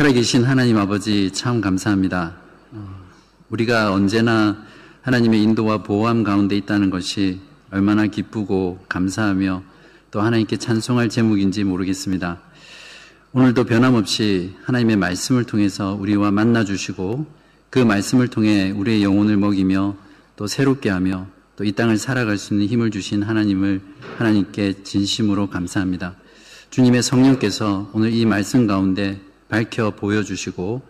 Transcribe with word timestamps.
살아계신 0.00 0.44
하나님 0.44 0.78
아버지 0.78 1.30
참 1.30 1.60
감사합니다. 1.60 2.34
어, 2.72 2.88
우리가 3.50 3.92
언제나 3.92 4.56
하나님의 5.02 5.42
인도와 5.42 5.82
보호함 5.82 6.24
가운데 6.24 6.56
있다는 6.56 6.88
것이 6.88 7.38
얼마나 7.70 8.06
기쁘고 8.06 8.82
감사하며 8.88 9.62
또 10.10 10.22
하나님께 10.22 10.56
찬송할 10.56 11.10
제목인지 11.10 11.64
모르겠습니다. 11.64 12.40
오늘도 13.34 13.64
변함없이 13.64 14.54
하나님의 14.64 14.96
말씀을 14.96 15.44
통해서 15.44 15.94
우리와 16.00 16.30
만나 16.30 16.64
주시고 16.64 17.26
그 17.68 17.78
말씀을 17.78 18.28
통해 18.28 18.70
우리의 18.70 19.02
영혼을 19.02 19.36
먹이며 19.36 19.96
또 20.36 20.46
새롭게 20.46 20.88
하며 20.88 21.26
또 21.56 21.64
이 21.64 21.72
땅을 21.72 21.98
살아갈 21.98 22.38
수 22.38 22.54
있는 22.54 22.68
힘을 22.68 22.90
주신 22.90 23.22
하나님을 23.22 23.82
하나님께 24.16 24.82
진심으로 24.82 25.50
감사합니다. 25.50 26.14
주님의 26.70 27.02
성령께서 27.02 27.90
오늘 27.92 28.14
이 28.14 28.24
말씀 28.24 28.66
가운데 28.66 29.20
밝혀 29.50 29.90
보여주시고 29.90 30.80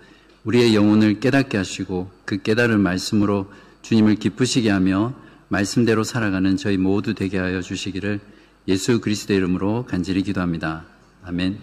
우리의 0.45 0.75
영혼을 0.75 1.19
깨닫게 1.19 1.57
하시고 1.57 2.11
그 2.25 2.41
깨달은 2.41 2.81
말씀으로 2.81 3.51
주님을 3.83 4.17
기쁘시게 4.17 4.71
하며 4.71 5.15
말씀대로 5.49 6.05
살아가는 6.05 6.57
저희 6.57 6.77
모두 6.77 7.15
되게 7.15 7.39
하여 7.39 7.61
주시기를 7.61 8.21
예수 8.69 9.01
그리스도의 9.01 9.39
이름으로 9.39 9.87
간절히 9.87 10.23
기도합니다. 10.23 10.85
아멘. 11.25 11.59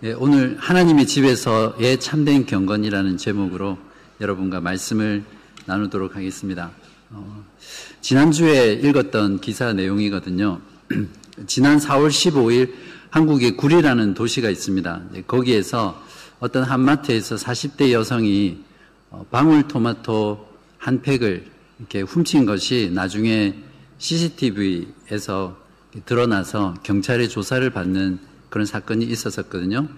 네, 0.00 0.12
오늘 0.14 0.56
하나님의 0.58 1.06
집에서의 1.06 2.00
참된 2.00 2.44
경건이라는 2.44 3.16
제목으로 3.16 3.78
여러분과 4.20 4.60
말씀을 4.60 5.22
나누도록 5.64 6.16
하겠습니다. 6.16 6.72
어, 7.10 7.44
지난주에 8.00 8.72
읽었던 8.82 9.40
기사 9.40 9.72
내용이거든요. 9.72 10.60
지난 11.46 11.78
4월 11.78 12.08
15일 12.08 12.74
한국의 13.12 13.58
구리라는 13.58 14.14
도시가 14.14 14.48
있습니다. 14.48 15.02
거기에서 15.26 16.02
어떤 16.40 16.64
한마트에서 16.64 17.36
40대 17.36 17.92
여성이 17.92 18.64
어, 19.10 19.26
방울토마토 19.30 20.48
한 20.78 21.02
팩을 21.02 21.44
이렇게 21.78 22.00
훔친 22.00 22.46
것이 22.46 22.90
나중에 22.94 23.54
CCTV에서 23.98 25.58
드러나서 26.06 26.72
경찰의 26.82 27.28
조사를 27.28 27.68
받는 27.68 28.18
그런 28.48 28.64
사건이 28.64 29.04
있었었거든요. 29.04 29.88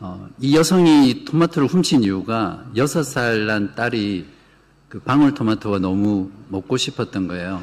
어, 0.00 0.26
이 0.40 0.56
여성이 0.56 1.26
토마토를 1.26 1.68
훔친 1.68 2.02
이유가 2.02 2.64
6살 2.74 3.44
난 3.44 3.74
딸이 3.74 4.24
그 4.88 5.00
방울토마토가 5.00 5.80
너무 5.80 6.30
먹고 6.48 6.78
싶었던 6.78 7.28
거예요. 7.28 7.62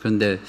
그런데 0.00 0.40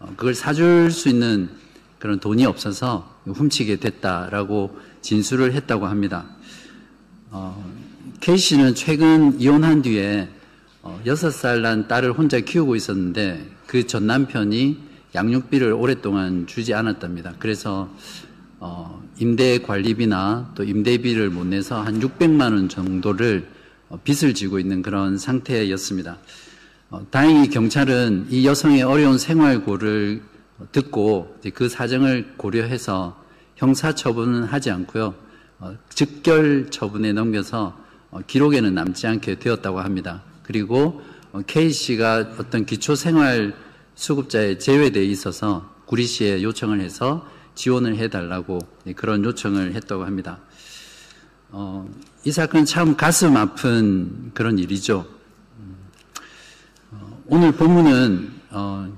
어, 0.00 0.12
그걸 0.16 0.34
사줄 0.34 0.90
수 0.90 1.08
있는 1.08 1.62
그런 2.04 2.20
돈이 2.20 2.44
없어서 2.44 3.18
훔치게 3.24 3.76
됐다라고 3.76 4.78
진술을 5.00 5.54
했다고 5.54 5.86
합니다. 5.86 6.26
어, 7.30 7.64
K 8.20 8.36
씨는 8.36 8.74
최근 8.74 9.40
이혼한 9.40 9.80
뒤에 9.80 10.28
어, 10.82 11.00
6살 11.06 11.60
난 11.62 11.88
딸을 11.88 12.12
혼자 12.12 12.38
키우고 12.40 12.76
있었는데 12.76 13.48
그 13.66 13.86
전 13.86 14.06
남편이 14.06 14.78
양육비를 15.14 15.72
오랫동안 15.72 16.46
주지 16.46 16.74
않았답니다. 16.74 17.36
그래서 17.38 17.88
어, 18.60 19.02
임대 19.18 19.56
관리비나 19.56 20.52
또 20.54 20.62
임대비를 20.62 21.30
못 21.30 21.46
내서 21.46 21.80
한 21.80 22.00
600만 22.00 22.52
원 22.52 22.68
정도를 22.68 23.48
어, 23.88 23.98
빚을 24.04 24.34
지고 24.34 24.58
있는 24.58 24.82
그런 24.82 25.16
상태였습니다. 25.16 26.18
어, 26.90 27.06
다행히 27.10 27.48
경찰은 27.48 28.26
이 28.28 28.46
여성의 28.46 28.82
어려운 28.82 29.16
생활고를 29.16 30.33
듣고 30.72 31.36
그 31.54 31.68
사정을 31.68 32.34
고려해서 32.36 33.22
형사 33.56 33.94
처분은 33.94 34.44
하지 34.44 34.70
않고요. 34.70 35.14
어, 35.58 35.76
즉결 35.88 36.70
처분에 36.70 37.12
넘겨서 37.12 37.78
어, 38.10 38.20
기록에는 38.26 38.74
남지 38.74 39.06
않게 39.06 39.38
되었다고 39.38 39.80
합니다. 39.80 40.22
그리고 40.42 41.02
어, 41.32 41.40
K 41.46 41.70
씨가 41.70 42.34
어떤 42.38 42.66
기초생활 42.66 43.54
수급자에 43.94 44.58
제외되어 44.58 45.02
있어서 45.02 45.72
구리 45.86 46.04
씨에 46.04 46.42
요청을 46.42 46.80
해서 46.80 47.28
지원을 47.54 47.96
해달라고 47.96 48.58
그런 48.96 49.24
요청을 49.24 49.74
했다고 49.74 50.04
합니다. 50.04 50.40
어, 51.50 51.88
이 52.24 52.32
사건은 52.32 52.64
참 52.64 52.96
가슴 52.96 53.36
아픈 53.36 54.32
그런 54.34 54.58
일이죠. 54.58 55.06
음, 55.58 55.76
어, 56.90 57.22
오늘 57.26 57.52
본문은 57.52 58.32
어, 58.50 58.92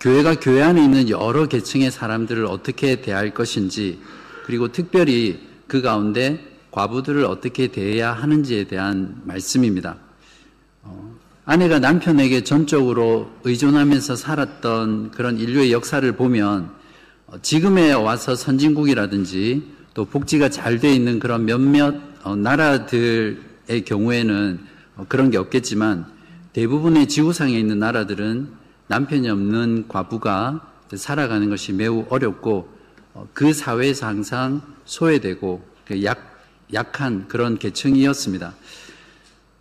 교회가 0.00 0.36
교회 0.36 0.62
안에 0.62 0.82
있는 0.82 1.10
여러 1.10 1.46
계층의 1.46 1.90
사람들을 1.90 2.46
어떻게 2.46 3.02
대할 3.02 3.34
것인지 3.34 4.00
그리고 4.46 4.72
특별히 4.72 5.46
그 5.66 5.82
가운데 5.82 6.42
과부들을 6.70 7.24
어떻게 7.24 7.66
대해야 7.68 8.12
하는지에 8.12 8.64
대한 8.64 9.20
말씀입니다. 9.24 9.96
어, 10.82 11.14
아내가 11.44 11.78
남편에게 11.80 12.44
전적으로 12.44 13.30
의존하면서 13.44 14.16
살았던 14.16 15.10
그런 15.10 15.38
인류의 15.38 15.70
역사를 15.70 16.10
보면 16.16 16.70
어, 17.26 17.34
지금에 17.42 17.92
와서 17.92 18.34
선진국이라든지 18.34 19.62
또 19.92 20.06
복지가 20.06 20.48
잘 20.48 20.80
돼 20.80 20.94
있는 20.94 21.18
그런 21.18 21.44
몇몇 21.44 21.94
어, 22.22 22.36
나라들의 22.36 23.84
경우에는 23.84 24.60
어, 24.96 25.06
그런 25.10 25.30
게 25.30 25.36
없겠지만 25.36 26.06
대부분의 26.54 27.06
지구상에 27.06 27.58
있는 27.58 27.78
나라들은 27.78 28.59
남편이 28.90 29.30
없는 29.30 29.86
과부가 29.86 30.68
살아가는 30.94 31.48
것이 31.48 31.72
매우 31.72 32.04
어렵고 32.08 32.68
어, 33.14 33.28
그 33.32 33.52
사회에서 33.52 34.08
항상 34.08 34.62
소외되고 34.84 35.64
그 35.86 36.02
약, 36.02 36.42
약한 36.74 37.28
그런 37.28 37.56
계층이었습니다. 37.56 38.52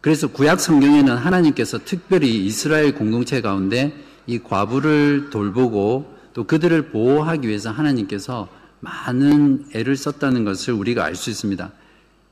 그래서 0.01 0.29
구약 0.29 0.59
성경에는 0.59 1.16
하나님께서 1.16 1.78
특별히 1.85 2.44
이스라엘 2.44 2.95
공동체 2.95 3.40
가운데 3.40 3.94
이 4.25 4.40
과부를 4.40 5.29
돌보고 5.29 6.11
또 6.34 6.46
그들을 6.46 6.90
보호하기 6.90 7.47
위해서 7.47 7.69
하나님께서 7.69 8.50
많은 8.79 9.66
애를 9.75 9.96
썼다는 9.96 10.44
것을 10.44 10.73
우리가 10.73 11.03
알 11.06 11.16
수 11.16 11.29
있습니다. 11.29 11.72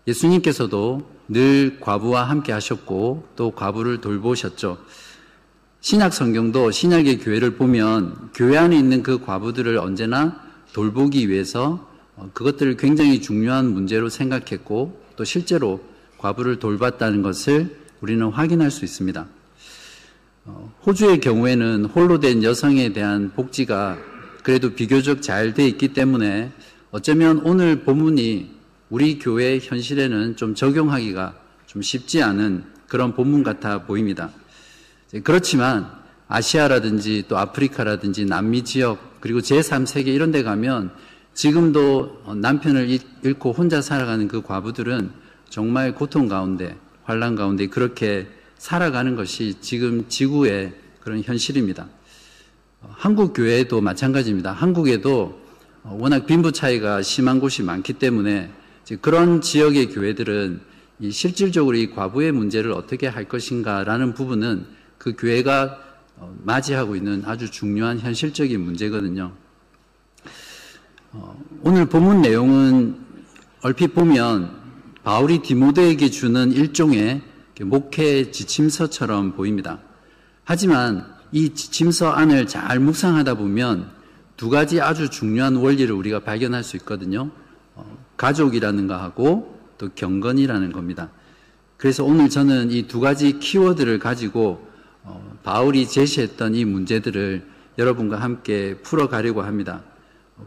예수님께서도 0.08 1.08
늘 1.28 1.80
과부와 1.80 2.24
함께 2.24 2.54
하셨고 2.54 3.28
또 3.36 3.52
과부를 3.52 4.02
돌보셨죠. 4.02 4.80
신약 5.80 6.14
성경도 6.14 6.72
신약의 6.72 7.20
교회를 7.20 7.56
보면 7.56 8.32
교회 8.34 8.58
안에 8.58 8.78
있는 8.78 9.04
그 9.04 9.20
과부들을 9.20 9.78
언제나 9.78 10.42
돌보기 10.74 11.30
위해서 11.30 11.88
어, 12.16 12.30
그것들을 12.34 12.78
굉장히 12.78 13.22
중요한 13.22 13.72
문제로 13.72 14.10
생각했고 14.10 15.00
또 15.16 15.24
실제로 15.24 15.80
과부를 16.18 16.60
돌봤다는 16.60 17.22
것을 17.22 17.78
우리는 18.02 18.28
확인할 18.28 18.72
수 18.72 18.86
있습니다. 18.86 19.28
어, 20.46 20.74
호주의 20.86 21.20
경우에는 21.20 21.86
홀로 21.86 22.20
된 22.20 22.44
여성에 22.44 22.92
대한 22.94 23.32
복지가 23.34 23.98
그래도 24.44 24.74
비교적 24.74 25.22
잘 25.22 25.54
돼 25.54 25.68
있기 25.68 25.90
때문에 25.90 26.52
어쩌면 26.92 27.42
오늘 27.44 27.84
본문이 27.84 28.50
우리 28.90 29.20
교회 29.20 29.60
현실에는 29.62 30.38
좀 30.38 30.56
적용하기가 30.56 31.36
좀 31.68 31.82
쉽지 31.82 32.24
않은 32.24 32.64
그런 32.88 33.14
본문 33.14 33.44
같아 33.44 33.84
보입니다. 33.84 34.32
그렇지만 35.24 35.90
아시아라든지 36.28 37.26
또 37.28 37.38
아프리카라든지 37.38 38.26
남미 38.26 38.64
지역 38.64 39.22
그리고 39.22 39.40
제3세계 39.40 40.08
이런 40.08 40.32
데 40.32 40.44
가면 40.44 40.92
지금도 41.34 42.36
남편을 42.42 43.00
잃고 43.24 43.54
혼자 43.54 43.82
살아가는 43.82 44.28
그 44.28 44.42
과부들은 44.42 45.12
정말 45.50 45.96
고통 45.96 46.28
가운데 46.28 46.76
환란 47.04 47.36
가운데 47.36 47.68
그렇게 47.68 48.28
살아가는 48.58 49.16
것이 49.16 49.56
지금 49.62 50.10
지구의 50.10 50.74
그런 51.00 51.22
현실입니다. 51.22 51.88
한국 52.90 53.34
교회도 53.34 53.82
마찬가지입니다. 53.82 54.52
한국에도 54.52 55.40
워낙 55.84 56.26
빈부 56.26 56.52
차이가 56.52 57.02
심한 57.02 57.40
곳이 57.40 57.64
많기 57.64 57.94
때문에 57.94 58.52
그런 59.02 59.42
지역의 59.42 59.92
교회들은 59.92 60.60
실질적으로 61.12 61.78
이 61.78 61.92
과부의 61.92 62.32
문제를 62.32 62.72
어떻게 62.72 63.08
할 63.08 63.26
것인가라는 63.26 64.14
부분은 64.14 64.66
그 65.08 65.16
교회가 65.18 65.80
어, 66.18 66.36
맞이하고 66.44 66.98
있는 66.98 67.24
아주 67.26 67.50
중요한 67.50 67.98
현실적인 67.98 68.60
문제거든요. 68.60 69.32
어, 71.14 71.42
오늘 71.62 71.86
본문 71.86 72.22
내용은 72.22 72.98
얼핏 73.62 73.94
보면 73.94 74.52
바울이 75.06 75.42
디모데에게 75.44 76.10
주는 76.10 76.52
일종의 76.52 77.22
목회 77.62 78.32
지침서처럼 78.32 79.38
보입니다. 79.38 79.80
하지만 80.44 81.06
이 81.32 81.54
지침서 81.54 82.12
안을 82.12 82.48
잘 82.48 82.80
묵상하다 82.80 83.36
보면 83.36 83.90
두 84.36 84.50
가지 84.50 84.82
아주 84.82 85.10
중요한 85.10 85.56
원리를 85.56 85.94
우리가 85.96 86.20
발견할 86.20 86.66
수 86.66 86.76
있거든요. 86.78 87.32
어, 87.76 87.98
가족이라는가 88.18 89.02
하고 89.02 89.58
또 89.78 89.88
경건이라는 89.96 90.74
겁니다. 90.74 91.12
그래서 91.78 92.04
오늘 92.04 92.30
저는 92.30 92.72
이 92.72 92.88
두 92.88 93.00
가지 93.00 93.40
키워드를 93.40 94.00
가지고 94.00 94.67
어, 94.67 94.67
바울이 95.44 95.88
제시했던 95.88 96.56
이 96.56 96.66
문제들을 96.66 97.46
여러분과 97.78 98.20
함께 98.20 98.76
풀어가려고 98.84 99.44
합니다. 99.44 99.84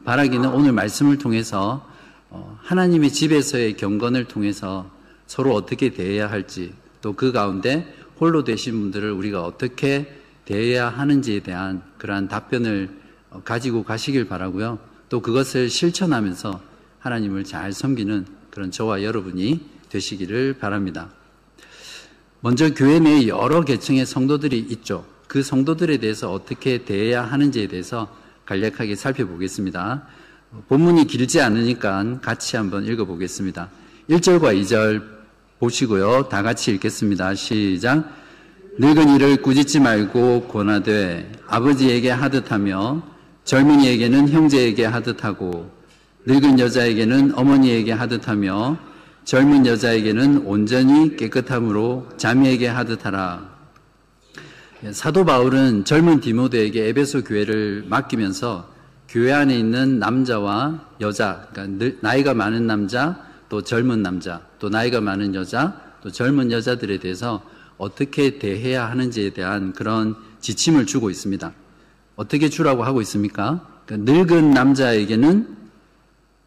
바라기는 0.04 0.48
오늘 0.52 0.72
말씀을 0.72 1.18
통해서 1.18 1.88
어, 2.28 2.58
하나님의 2.62 3.10
집에서의 3.10 3.76
경건을 3.76 4.26
통해서 4.26 4.88
서로 5.26 5.54
어떻게 5.54 5.90
대해야 5.90 6.30
할지 6.30 6.72
또 7.00 7.14
그 7.14 7.32
가운데 7.32 7.92
홀로 8.20 8.44
되신 8.44 8.78
분들을 8.78 9.10
우리가 9.10 9.42
어떻게 9.42 10.14
대해야 10.44 10.88
하는지에 10.88 11.40
대한 11.40 11.82
그러한 11.98 12.28
답변을 12.28 12.90
어, 13.30 13.42
가지고 13.44 13.84
가시길 13.84 14.26
바라고요. 14.26 14.78
또 15.08 15.20
그것을 15.20 15.68
실천하면서 15.70 16.60
하나님을 17.00 17.44
잘 17.44 17.72
섬기는 17.72 18.26
그런 18.50 18.70
저와 18.70 19.02
여러분이 19.02 19.60
되시기를 19.88 20.54
바랍니다. 20.58 21.10
먼저 22.42 22.72
교회 22.72 22.98
내에 22.98 23.28
여러 23.28 23.62
계층의 23.62 24.06
성도들이 24.06 24.58
있죠. 24.70 25.04
그 25.26 25.42
성도들에 25.42 25.98
대해서 25.98 26.32
어떻게 26.32 26.84
대해야 26.84 27.22
하는지에 27.22 27.66
대해서 27.68 28.08
간략하게 28.46 28.96
살펴보겠습니다. 28.96 30.06
본문이 30.68 31.06
길지 31.06 31.40
않으니까 31.40 32.20
같이 32.20 32.56
한번 32.56 32.86
읽어보겠습니다. 32.86 33.68
1절과 34.08 34.58
2절 34.60 35.02
보시고요. 35.58 36.28
다 36.30 36.42
같이 36.42 36.72
읽겠습니다. 36.72 37.34
시작. 37.34 38.10
늙은 38.78 39.14
이를 39.14 39.42
꾸짖지 39.42 39.78
말고 39.78 40.48
권하되 40.48 41.30
아버지에게 41.46 42.10
하듯 42.10 42.50
하며 42.50 43.02
젊은이에게는 43.44 44.30
형제에게 44.30 44.86
하듯 44.86 45.24
하고 45.24 45.70
늙은 46.24 46.58
여자에게는 46.58 47.34
어머니에게 47.36 47.92
하듯 47.92 48.28
하며 48.28 48.78
젊은 49.24 49.66
여자에게는 49.66 50.46
온전히 50.46 51.16
깨끗함으로 51.16 52.08
자매에게 52.16 52.66
하듯 52.66 53.06
하라. 53.06 53.50
사도 54.92 55.24
바울은 55.24 55.84
젊은 55.84 56.20
디모데에게 56.20 56.88
에베소 56.88 57.24
교회를 57.24 57.84
맡기면서 57.88 58.70
교회 59.08 59.32
안에 59.32 59.58
있는 59.58 59.98
남자와 59.98 60.88
여자, 61.00 61.48
그러니까 61.52 61.96
나이가 62.00 62.32
많은 62.32 62.66
남자, 62.66 63.22
또 63.48 63.62
젊은 63.62 64.02
남자, 64.02 64.40
또 64.58 64.68
나이가 64.68 65.00
많은 65.00 65.34
여자, 65.34 65.80
또 66.02 66.10
젊은 66.10 66.50
여자들에 66.50 66.98
대해서 66.98 67.42
어떻게 67.76 68.38
대해야 68.38 68.88
하는지에 68.88 69.30
대한 69.30 69.72
그런 69.72 70.14
지침을 70.40 70.86
주고 70.86 71.10
있습니다. 71.10 71.52
어떻게 72.16 72.48
주라고 72.48 72.84
하고 72.84 73.00
있습니까? 73.02 73.66
그러니까 73.84 74.12
늙은 74.12 74.50
남자에게는 74.52 75.56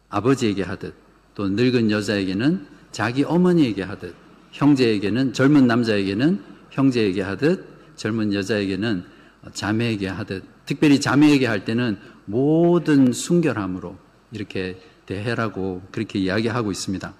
아버지에게 0.08 0.62
하듯, 0.62 0.94
또 1.34 1.48
늙은 1.48 1.90
여자에게는 1.90 2.66
자기 2.92 3.24
어머니에게 3.24 3.82
하듯, 3.82 4.14
형제에게는 4.52 5.32
젊은 5.32 5.66
남자에게는 5.66 6.40
형제에게 6.70 7.22
하듯, 7.22 7.96
젊은 7.96 8.32
여자에게는 8.32 9.04
자매에게 9.52 10.08
하듯 10.08 10.44
특별히 10.66 11.00
자매에게 11.00 11.46
할 11.46 11.64
때는 11.64 11.98
모든 12.24 13.12
순결함으로 13.12 13.96
이렇게 14.32 14.80
대해라고 15.06 15.82
그렇게 15.90 16.18
이야기하고 16.18 16.70
있습니다. 16.70 17.14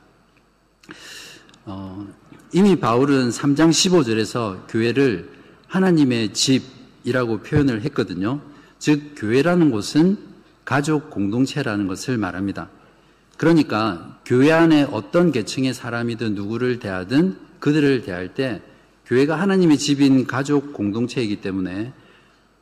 어, 1.67 2.07
이미 2.53 2.77
바울은 2.77 3.31
3장 3.31 3.71
15절에서 3.71 4.67
교회를 4.69 5.31
하나님의 5.67 6.33
집이라고 6.33 7.41
표현을 7.41 7.83
했거든요. 7.83 8.41
즉, 8.79 9.15
교회라는 9.17 9.71
곳은 9.71 10.19
가족 10.65 11.11
공동체라는 11.11 11.87
것을 11.87 12.19
말합니다. 12.19 12.69
그러니까 13.37 14.19
교회 14.25 14.53
안에 14.53 14.85
어떤 14.91 15.33
계층의 15.33 15.75
사람이든 15.75 16.35
누구를 16.35 16.79
대하든 16.79 17.37
그들을 17.61 18.03
대할 18.03 18.35
때 18.35 18.63
교회가 19.07 19.39
하나님의 19.39 19.79
집인 19.79 20.27
가족 20.27 20.73
공동체이기 20.73 21.41
때문에 21.41 21.93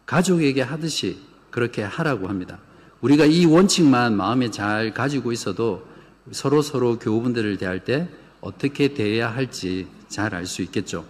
가족에게 0.06 0.62
하듯이 0.62 1.18
그렇게 1.50 1.82
하라고 1.82 2.28
합니다. 2.28 2.58
우리가 3.00 3.26
이 3.26 3.44
원칙만 3.44 4.16
마음에 4.16 4.50
잘 4.50 4.94
가지고 4.94 5.32
있어도 5.32 5.86
서로 6.30 6.62
서로 6.62 6.98
교우분들을 6.98 7.58
대할 7.58 7.84
때 7.84 8.08
어떻게 8.40 8.94
대해야 8.94 9.32
할지 9.32 9.86
잘 10.08 10.34
알 10.34 10.46
수 10.46 10.62
있겠죠. 10.62 11.04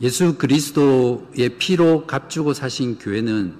예수 0.00 0.38
그리스도의 0.38 1.58
피로 1.58 2.06
값주고 2.06 2.54
사신 2.54 2.98
교회는 2.98 3.54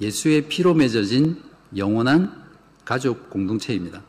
예수의 0.00 0.48
피로 0.48 0.74
맺어진 0.74 1.42
영원한 1.76 2.41
가족 2.84 3.30
공동체입니다. 3.30 4.02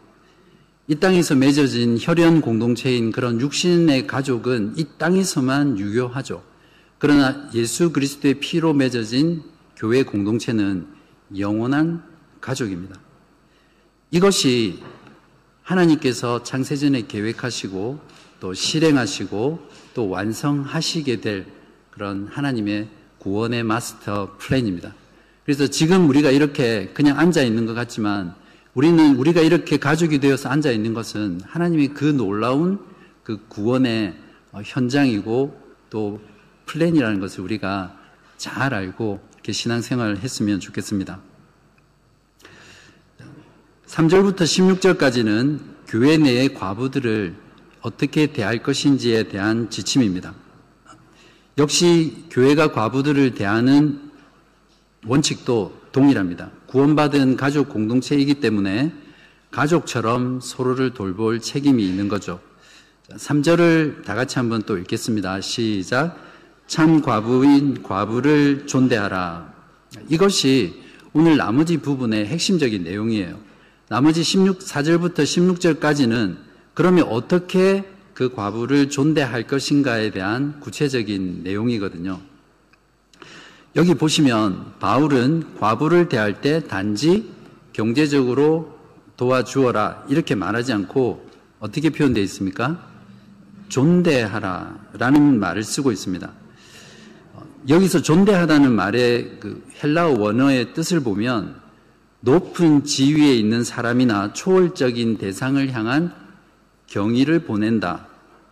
이 0.87 0.95
땅에서 0.95 1.35
맺어진 1.35 1.97
혈연 1.99 2.41
공동체인 2.41 3.11
그런 3.11 3.39
육신의 3.39 4.05
가족은 4.07 4.73
이 4.77 4.85
땅에서만 4.97 5.79
유효하죠. 5.79 6.43
그러나 6.97 7.49
예수 7.53 7.91
그리스도의 7.91 8.39
피로 8.39 8.73
맺어진 8.73 9.43
교회 9.77 10.03
공동체는 10.03 10.87
영원한 11.37 12.03
가족입니다. 12.41 12.99
이것이 14.11 14.79
하나님께서 15.63 16.43
창세전에 16.43 17.07
계획하시고 17.07 17.99
또 18.39 18.53
실행하시고 18.53 19.69
또 19.93 20.09
완성하시게 20.09 21.21
될 21.21 21.45
그런 21.91 22.27
하나님의 22.27 22.89
구원의 23.19 23.63
마스터 23.63 24.35
플랜입니다. 24.37 24.93
그래서 25.45 25.67
지금 25.67 26.09
우리가 26.09 26.31
이렇게 26.31 26.91
그냥 26.93 27.17
앉아 27.19 27.43
있는 27.43 27.65
것 27.65 27.73
같지만 27.73 28.35
우리는 28.73 29.15
우리가 29.17 29.41
이렇게 29.41 29.77
가족이 29.77 30.19
되어서 30.19 30.49
앉아 30.49 30.71
있는 30.71 30.93
것은 30.93 31.41
하나님의 31.45 31.89
그 31.89 32.05
놀라운 32.05 32.79
그 33.23 33.45
구원의 33.47 34.15
어, 34.51 34.61
현장이고 34.63 35.61
또 35.89 36.21
플랜이라는 36.65 37.19
것을 37.19 37.43
우리가 37.43 37.95
잘 38.37 38.73
알고 38.73 39.19
이렇게 39.35 39.51
신앙생활을 39.51 40.19
했으면 40.19 40.59
좋겠습니다. 40.59 41.19
3절부터 43.85 44.41
16절까지는 44.41 45.59
교회 45.87 46.17
내의 46.17 46.53
과부들을 46.55 47.35
어떻게 47.81 48.27
대할 48.27 48.63
것인지에 48.63 49.23
대한 49.23 49.69
지침입니다. 49.69 50.33
역시 51.59 52.25
교회가 52.31 52.71
과부들을 52.71 53.35
대하는 53.35 54.11
원칙도 55.05 55.79
동일합니다. 55.91 56.49
구원받은 56.73 57.37
가족 57.37 57.69
공동체이기 57.69 58.39
때문에 58.39 58.91
가족처럼 59.51 60.39
서로를 60.41 60.95
돌볼 60.95 61.39
책임이 61.39 61.85
있는 61.85 62.07
거죠. 62.07 62.39
3절을 63.11 64.03
다 64.03 64.15
같이 64.15 64.39
한번 64.39 64.63
또 64.63 64.79
읽겠습니다. 64.79 65.39
시작. 65.41 66.17
참 66.65 67.03
과부인 67.03 67.83
과부를 67.83 68.65
존대하라. 68.65 69.53
이것이 70.09 70.81
오늘 71.13 71.37
나머지 71.37 71.77
부분의 71.77 72.25
핵심적인 72.25 72.83
내용이에요. 72.83 73.39
나머지 73.87 74.23
16, 74.23 74.57
4절부터 74.57 75.19
16절까지는 75.19 76.37
그러면 76.73 77.03
어떻게 77.07 77.83
그 78.15 78.33
과부를 78.33 78.89
존대할 78.89 79.45
것인가에 79.45 80.09
대한 80.09 80.59
구체적인 80.59 81.41
내용이거든요. 81.43 82.32
여기 83.75 83.95
보시면 83.95 84.73
바울은 84.79 85.55
과부를 85.59 86.07
대할 86.07 86.41
때 86.41 86.63
단지 86.67 87.31
경제적으로 87.73 88.77
도와주어라 89.17 90.05
이렇게 90.09 90.35
말하지 90.35 90.73
않고 90.73 91.27
어떻게 91.59 91.89
표현되어 91.89 92.23
있습니까? 92.23 92.79
존대하라 93.69 94.89
라는 94.99 95.39
말을 95.39 95.63
쓰고 95.63 95.91
있습니다. 95.91 96.31
여기서 97.69 98.01
존대하다는 98.01 98.71
말의 98.71 99.37
그 99.39 99.65
헬라어 99.81 100.19
원어의 100.19 100.73
뜻을 100.73 100.99
보면 100.99 101.55
높은 102.19 102.83
지위에 102.83 103.33
있는 103.33 103.63
사람이나 103.63 104.33
초월적인 104.33 105.17
대상을 105.17 105.71
향한 105.71 106.13
경의를 106.87 107.39
보낸다, 107.39 108.05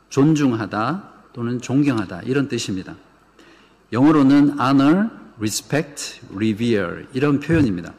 존중하다 0.10 1.10
또는 1.34 1.62
존경하다 1.62 2.22
이런 2.24 2.48
뜻입니다. 2.48 2.96
영어로는 3.91 4.60
honor, 4.60 5.10
respect, 5.38 6.21
revere 6.33 7.05
이런 7.13 7.39
표현입니다. 7.39 7.93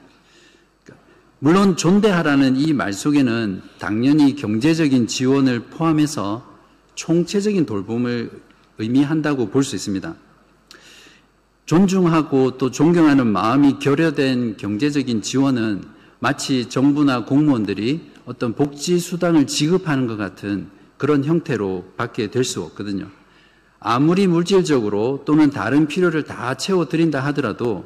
물론 1.39 1.77
존대하라는 1.77 2.57
이 2.57 2.73
말 2.73 2.93
속에는 2.93 3.63
당연히 3.79 4.37
경제적인 4.37 5.09
지원을 5.09 5.65
포함해서 5.65 6.47
총체적인 6.95 7.67
돌봄을 7.67 8.31
의미한다고 8.79 9.51
볼 9.51 9.65
수 9.65 9.75
있습니다. 9.75 10.15
존중하고 11.67 12.59
또 12.59 12.71
존경하는 12.71 13.27
마음이 13.27 13.79
결여된 13.79 14.57
경제적인 14.57 15.23
지원은 15.23 15.83
마치 16.21 16.69
정부나 16.69 17.25
공무원들이 17.25 18.13
어떤 18.25 18.55
복지 18.55 18.99
수당을 18.99 19.47
지급하는 19.47 20.07
것 20.07 20.17
같은 20.17 20.69
그런 20.97 21.25
형태로 21.25 21.95
받게 21.97 22.31
될 22.31 22.45
수 22.45 22.63
없거든요. 22.63 23.09
아무리 23.85 24.27
물질적으로 24.29 25.23
또는 25.25 25.51
다른 25.51 25.89
필요를 25.89 26.23
다 26.23 26.55
채워드린다 26.55 27.21
하더라도 27.27 27.85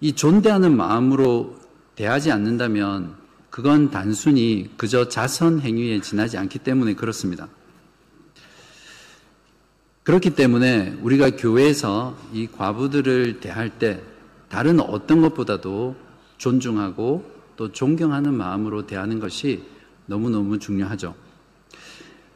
이 0.00 0.12
존대하는 0.12 0.76
마음으로 0.76 1.56
대하지 1.96 2.30
않는다면 2.30 3.14
그건 3.50 3.90
단순히 3.90 4.70
그저 4.76 5.08
자선 5.08 5.60
행위에 5.60 6.00
지나지 6.00 6.38
않기 6.38 6.60
때문에 6.60 6.94
그렇습니다. 6.94 7.48
그렇기 10.04 10.30
때문에 10.30 10.96
우리가 11.02 11.30
교회에서 11.30 12.16
이 12.32 12.46
과부들을 12.46 13.40
대할 13.40 13.68
때 13.70 14.00
다른 14.48 14.80
어떤 14.80 15.20
것보다도 15.20 15.96
존중하고 16.38 17.30
또 17.56 17.70
존경하는 17.70 18.34
마음으로 18.34 18.86
대하는 18.86 19.20
것이 19.20 19.62
너무너무 20.06 20.58
중요하죠. 20.58 21.14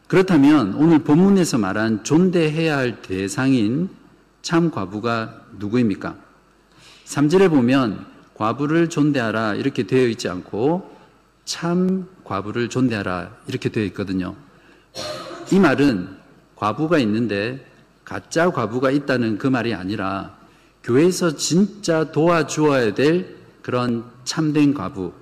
그렇다면 0.09 0.75
오늘 0.75 1.01
본문에서 1.01 1.59
말한 1.59 2.05
존대해야 2.05 2.77
할 2.77 3.03
대상인 3.03 3.89
참 4.41 4.71
과부가 4.71 5.47
누구입니까? 5.59 6.15
3절에 7.07 7.51
보면 7.51 8.07
과부를 8.35 8.89
존대하라 8.89 9.55
이렇게 9.55 9.83
되어 9.83 10.07
있지 10.07 10.29
않고 10.29 10.95
참 11.45 12.07
과부를 12.23 12.69
존대하라 12.69 13.33
이렇게 13.49 13.69
되어 13.69 13.83
있거든요. 13.87 14.37
이 15.51 15.59
말은 15.59 16.17
과부가 16.55 16.99
있는데 16.99 17.67
가짜 18.05 18.51
과부가 18.51 18.93
있다는 18.93 19.39
그 19.39 19.49
말이 19.49 19.75
아니라 19.75 20.37
교회에서 20.85 21.35
진짜 21.35 22.13
도와주어야 22.13 22.95
될 22.95 23.35
그런 23.61 24.05
참된 24.23 24.73
과부, 24.73 25.13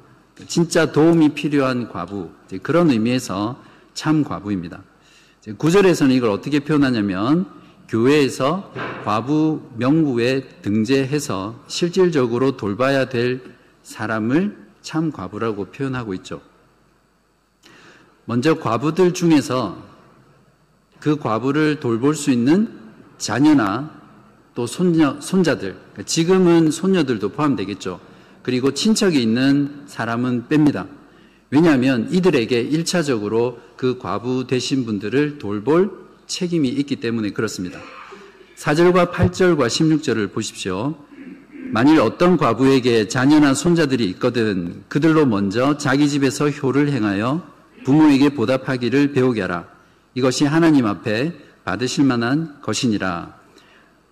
진짜 0.46 0.92
도움이 0.92 1.30
필요한 1.30 1.88
과부, 1.88 2.28
그런 2.62 2.90
의미에서 2.90 3.58
참 3.94 4.24
과부입니다. 4.24 4.82
구절에서는 5.58 6.14
이걸 6.14 6.30
어떻게 6.30 6.60
표현하냐면 6.60 7.46
교회에서 7.88 8.72
과부 9.04 9.62
명부에 9.76 10.42
등재해서 10.62 11.62
실질적으로 11.66 12.56
돌봐야 12.56 13.08
될 13.08 13.42
사람을 13.82 14.56
참 14.82 15.12
과부라고 15.12 15.66
표현하고 15.66 16.14
있죠. 16.14 16.40
먼저 18.24 18.58
과부들 18.58 19.12
중에서 19.12 19.82
그 20.98 21.16
과부를 21.16 21.80
돌볼 21.80 22.14
수 22.14 22.30
있는 22.30 22.80
자녀나 23.18 23.90
또 24.54 24.66
손녀, 24.66 25.20
손자들, 25.20 25.76
지금은 26.06 26.70
손녀들도 26.70 27.30
포함되겠죠. 27.30 28.00
그리고 28.42 28.72
친척이 28.72 29.20
있는 29.20 29.82
사람은 29.86 30.48
뺍니다. 30.48 30.86
왜냐하면 31.50 32.08
이들에게 32.10 32.70
1차적으로 32.70 33.58
그 33.76 33.98
과부 33.98 34.46
되신 34.46 34.84
분들을 34.86 35.38
돌볼 35.38 35.90
책임이 36.26 36.68
있기 36.68 36.96
때문에 36.96 37.30
그렇습니다. 37.30 37.78
4절과 38.56 39.12
8절과 39.12 39.66
16절을 39.66 40.32
보십시오. 40.32 40.94
만일 41.70 42.00
어떤 42.00 42.36
과부에게 42.36 43.08
자녀나 43.08 43.54
손자들이 43.54 44.04
있거든 44.10 44.84
그들로 44.88 45.26
먼저 45.26 45.76
자기 45.76 46.08
집에서 46.08 46.48
효를 46.48 46.90
행하여 46.90 47.42
부모에게 47.84 48.30
보답하기를 48.30 49.12
배우게 49.12 49.42
하라. 49.42 49.66
이것이 50.14 50.44
하나님 50.44 50.86
앞에 50.86 51.32
받으실 51.64 52.04
만한 52.04 52.60
것이니라. 52.62 53.34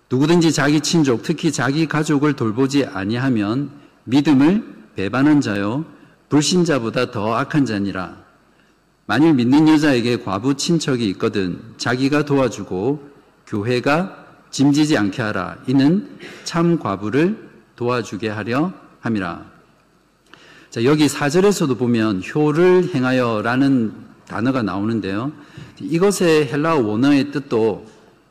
누구든지 0.09 0.51
자기 0.51 0.81
친족, 0.81 1.23
특히 1.23 1.51
자기 1.51 1.87
가족을 1.87 2.33
돌보지 2.33 2.85
아니하면 2.85 3.71
믿음을 4.03 4.63
배반한 4.95 5.41
자요 5.41 5.85
불신자보다 6.29 7.11
더 7.11 7.33
악한 7.35 7.65
자니라. 7.65 8.22
만일 9.05 9.33
믿는 9.33 9.67
여자에게 9.67 10.17
과부 10.23 10.55
친척이 10.55 11.07
있거든 11.09 11.59
자기가 11.77 12.23
도와주고 12.23 13.11
교회가 13.47 14.25
짐지지 14.49 14.97
않게 14.97 15.21
하라. 15.21 15.57
이는 15.67 16.07
참 16.43 16.79
과부를 16.79 17.49
도와주게 17.75 18.29
하려 18.29 18.71
함이라. 19.01 19.45
자, 20.69 20.83
여기 20.85 21.07
사절에서도 21.07 21.75
보면 21.75 22.21
효를 22.23 22.95
행하여라는 22.95 23.93
단어가 24.27 24.63
나오는데요. 24.63 25.31
이것의 25.79 26.47
헬라어 26.51 26.79
원어의 26.79 27.31
뜻도 27.31 27.85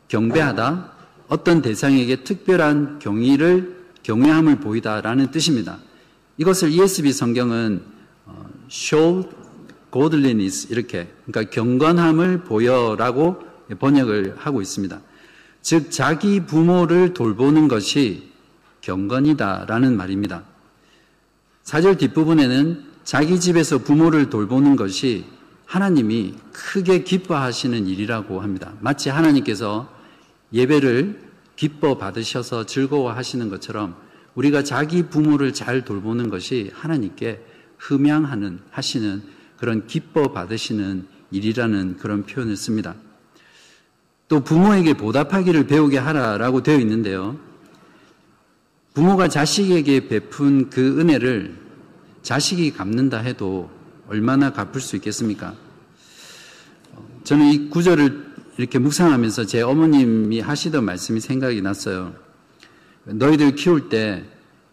경배하다, 0.09 0.91
어떤 1.29 1.63
대상에게 1.63 2.25
특별한 2.25 2.99
경의를 2.99 3.83
경외함을 4.03 4.57
보이다라는 4.61 5.31
뜻입니다. 5.31 5.79
이것을 6.37 6.71
ESV 6.71 7.13
성경은 7.13 7.83
show 8.71 9.29
godliness 9.93 10.69
이렇게 10.71 11.13
그러니까 11.27 11.51
경건함을 11.51 12.45
보여라고 12.45 13.43
번역을 13.79 14.37
하고 14.39 14.61
있습니다. 14.61 15.01
즉 15.61 15.91
자기 15.91 16.41
부모를 16.41 17.15
돌보는 17.15 17.69
것이 17.69 18.33
경건이다라는 18.81 19.97
말입니다. 19.97 20.43
사절 21.63 21.97
뒷부분에는 21.97 22.85
자기 23.05 23.39
집에서 23.39 23.79
부모를 23.79 24.31
돌보는 24.31 24.77
것이 24.77 25.25
하나님이 25.67 26.35
크게 26.53 27.05
기뻐하시는 27.05 27.87
일이라고 27.87 28.41
합니다. 28.41 28.75
마치 28.81 29.09
하나님께서 29.09 29.89
예배를 30.53 31.21
기뻐 31.57 31.97
받으셔서 31.97 32.67
즐거워 32.67 33.13
하시는 33.13 33.49
것처럼 33.49 33.97
우리가 34.35 34.65
자기 34.65 35.05
부모를 35.05 35.53
잘 35.53 35.85
돌보는 35.85 36.29
것이 36.29 36.71
하나님께 36.75 37.45
흠양하는 37.79 38.61
하시는 38.71 39.23
그런 39.63 39.87
기뻐 39.87 40.33
받으시는 40.33 41.07
일이라는 41.31 41.99
그런 41.99 42.27
표현을 42.27 42.57
씁니다. 42.57 42.97
또 44.27 44.43
부모에게 44.43 44.95
보답하기를 44.95 45.69
배우게 45.69 45.99
하라라고 45.99 46.65
되어 46.65 46.81
있는데요. 46.81 47.39
부모가 48.93 49.29
자식에게 49.29 50.09
베푼 50.09 50.69
그 50.69 50.99
은혜를 50.99 51.57
자식이 52.23 52.73
갚는다 52.73 53.19
해도 53.19 53.71
얼마나 54.09 54.53
갚을 54.53 54.81
수 54.81 54.97
있겠습니까? 54.97 55.55
저는 57.23 57.47
이 57.47 57.71
구절을 57.71 58.33
이렇게 58.59 58.81
묵상하면서 58.81 59.47
제 59.47 59.63
어머님이 59.63 60.41
하시던 60.41 60.85
말씀이 60.85 61.21
생각이 61.21 61.63
났어요. 61.63 62.17
너희들 63.05 63.55
키울 63.55 63.89
때 63.89 64.25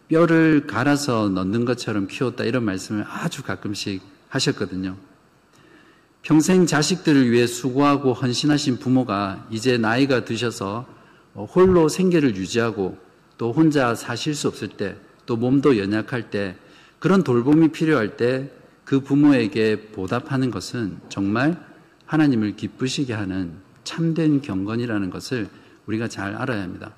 뼈를 0.08 0.66
갈아서 0.66 1.28
넣는 1.28 1.64
것처럼 1.64 2.08
키웠다 2.08 2.42
이런 2.42 2.64
말씀을 2.64 3.04
아주 3.08 3.44
가끔씩 3.44 4.18
하셨거든요. 4.30 4.96
평생 6.22 6.64
자식들을 6.64 7.30
위해 7.30 7.46
수고하고 7.46 8.14
헌신하신 8.14 8.78
부모가 8.78 9.46
이제 9.50 9.76
나이가 9.76 10.24
드셔서 10.24 10.86
홀로 11.34 11.88
생계를 11.88 12.36
유지하고 12.36 12.96
또 13.36 13.52
혼자 13.52 13.94
사실 13.94 14.34
수 14.34 14.48
없을 14.48 14.68
때 14.68 14.96
또 15.30 15.36
몸도 15.36 15.78
연약할 15.78 16.30
때 16.30 16.56
그런 16.98 17.22
돌봄이 17.22 17.68
필요할 17.68 18.16
때 18.16 18.50
그 18.90 18.98
부모에게 18.98 19.92
보답하는 19.92 20.50
것은 20.50 20.98
정말 21.08 21.64
하나님을 22.06 22.56
기쁘시게 22.56 23.12
하는 23.12 23.52
참된 23.84 24.42
경건이라는 24.42 25.10
것을 25.10 25.48
우리가 25.86 26.08
잘 26.08 26.34
알아야 26.34 26.64
합니다. 26.64 26.92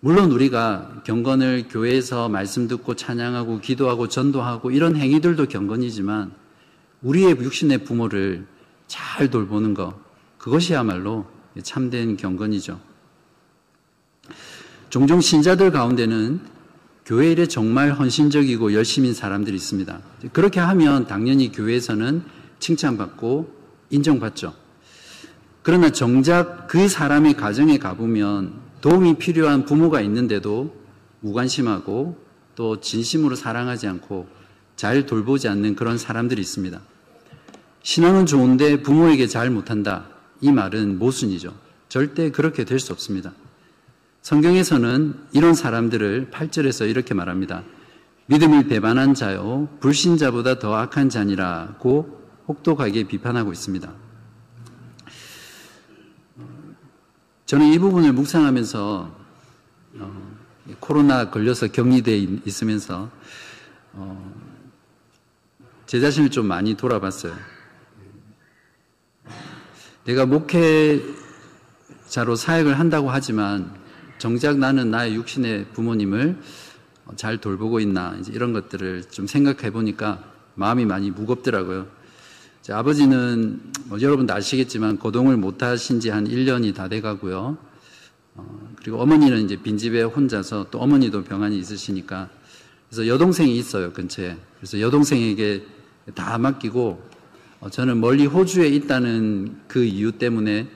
물론 0.00 0.30
우리가 0.30 1.02
경건을 1.04 1.66
교회에서 1.68 2.30
말씀 2.30 2.66
듣고 2.66 2.94
찬양하고 2.94 3.60
기도하고 3.60 4.08
전도하고 4.08 4.70
이런 4.70 4.96
행위들도 4.96 5.48
경건이지만 5.48 6.32
우리의 7.02 7.36
육신의 7.38 7.84
부모를 7.84 8.46
잘 8.86 9.30
돌보는 9.30 9.74
것 9.74 9.94
그것이야말로 10.38 11.26
참된 11.62 12.16
경건이죠. 12.16 12.80
종종 14.90 15.20
신자들 15.20 15.70
가운데는 15.70 16.40
교회 17.04 17.32
일에 17.32 17.46
정말 17.46 17.92
헌신적이고 17.92 18.74
열심인 18.74 19.14
사람들이 19.14 19.56
있습니다. 19.56 20.00
그렇게 20.32 20.60
하면 20.60 21.06
당연히 21.06 21.52
교회에서는 21.52 22.22
칭찬받고 22.58 23.54
인정받죠. 23.90 24.54
그러나 25.62 25.90
정작 25.90 26.66
그 26.68 26.88
사람의 26.88 27.34
가정에 27.34 27.78
가보면 27.78 28.54
도움이 28.80 29.18
필요한 29.18 29.64
부모가 29.64 30.00
있는데도 30.02 30.74
무관심하고 31.20 32.18
또 32.54 32.80
진심으로 32.80 33.36
사랑하지 33.36 33.86
않고 33.88 34.28
잘 34.78 35.06
돌보지 35.06 35.48
않는 35.48 35.74
그런 35.74 35.98
사람들이 35.98 36.40
있습니다. 36.40 36.80
신앙은 37.82 38.26
좋은데 38.26 38.80
부모에게 38.80 39.26
잘 39.26 39.50
못한다. 39.50 40.06
이 40.40 40.52
말은 40.52 41.00
모순이죠. 41.00 41.52
절대 41.88 42.30
그렇게 42.30 42.64
될 42.64 42.78
수 42.78 42.92
없습니다. 42.92 43.32
성경에서는 44.22 45.14
이런 45.32 45.54
사람들을 45.54 46.30
8절에서 46.30 46.88
이렇게 46.88 47.12
말합니다. 47.12 47.64
믿음을 48.26 48.68
배반한 48.68 49.14
자요, 49.14 49.68
불신자보다 49.80 50.60
더 50.60 50.76
악한 50.76 51.10
자니라고 51.10 52.22
혹독하게 52.46 53.08
비판하고 53.08 53.50
있습니다. 53.50 53.92
저는 57.46 57.66
이 57.72 57.78
부분을 57.80 58.12
묵상하면서 58.12 59.16
어, 59.98 60.36
코로나 60.78 61.30
걸려서 61.30 61.66
격리돼 61.66 62.16
있으면서 62.44 63.10
어, 63.94 64.47
제 65.88 65.98
자신을 66.00 66.28
좀 66.28 66.44
많이 66.44 66.74
돌아봤어요. 66.74 67.32
내가 70.04 70.26
목회자로 70.26 71.06
사역을 72.36 72.78
한다고 72.78 73.08
하지만 73.08 73.74
정작 74.18 74.58
나는 74.58 74.90
나의 74.90 75.14
육신의 75.14 75.68
부모님을 75.72 76.36
잘 77.16 77.38
돌보고 77.38 77.80
있나 77.80 78.18
이런 78.30 78.52
것들을 78.52 79.04
좀 79.04 79.26
생각해 79.26 79.70
보니까 79.70 80.22
마음이 80.56 80.84
많이 80.84 81.10
무겁더라고요. 81.10 81.86
아버지는 82.70 83.58
뭐 83.86 83.98
여러분도 83.98 84.34
아시겠지만 84.34 84.98
거동을 84.98 85.38
못 85.38 85.62
하신 85.62 86.00
지 86.00 86.10
한 86.10 86.28
1년이 86.28 86.74
다 86.74 86.88
돼 86.88 87.00
가고요. 87.00 87.56
어, 88.34 88.74
그리고 88.76 89.00
어머니는 89.00 89.42
이제 89.46 89.56
빈집에 89.56 90.02
혼자서 90.02 90.66
또 90.70 90.80
어머니도 90.80 91.24
병환이 91.24 91.58
있으시니까 91.58 92.28
그래서 92.90 93.06
여동생이 93.06 93.56
있어요 93.56 93.90
근처에. 93.94 94.36
그래서 94.58 94.78
여동생에게 94.82 95.77
다 96.14 96.38
맡기고 96.38 97.08
어, 97.60 97.70
저는 97.70 98.00
멀리 98.00 98.26
호주에 98.26 98.68
있다는 98.68 99.60
그 99.68 99.84
이유 99.84 100.12
때문에 100.12 100.68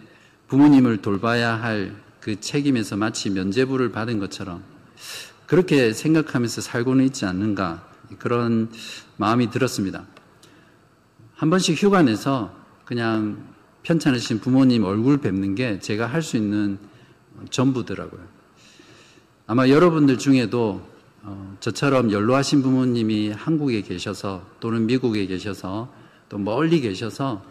부모님을 0.49 0.99
돌봐야 0.99 1.55
할 1.55 2.03
그 2.23 2.39
책임에서 2.39 2.97
마치 2.97 3.31
면제부를 3.31 3.91
받은 3.91 4.21
것처럼 4.21 4.63
그렇게 5.47 5.93
생각하면서 5.93 6.61
살고는 6.61 7.05
있지 7.07 7.27
않는가 7.27 7.87
그런 8.19 8.71
마음이 9.17 9.51
들었습니다. 9.51 10.05
한 11.35 11.51
번씩 11.51 11.83
휴가 11.83 12.03
내서 12.03 12.55
그냥 12.85 13.45
편찮으신 13.83 14.39
부모님 14.39 14.85
얼굴 14.85 15.19
뵙는 15.19 15.57
게 15.57 15.81
제가 15.81 16.07
할 16.07 16.23
수 16.23 16.37
있는 16.37 16.79
전부더라고요. 17.51 18.21
아마 19.49 19.69
여러분들 19.69 20.19
중에도 20.19 20.87
어, 21.25 21.57
저처럼 21.61 22.11
연로하신 22.11 22.63
부모님이 22.63 23.31
한국에 23.31 23.83
계셔서 23.83 24.45
또는 24.61 24.87
미국에 24.87 25.27
계셔서 25.27 25.93
또 26.29 26.39
멀리 26.39 26.81
계셔서 26.81 27.45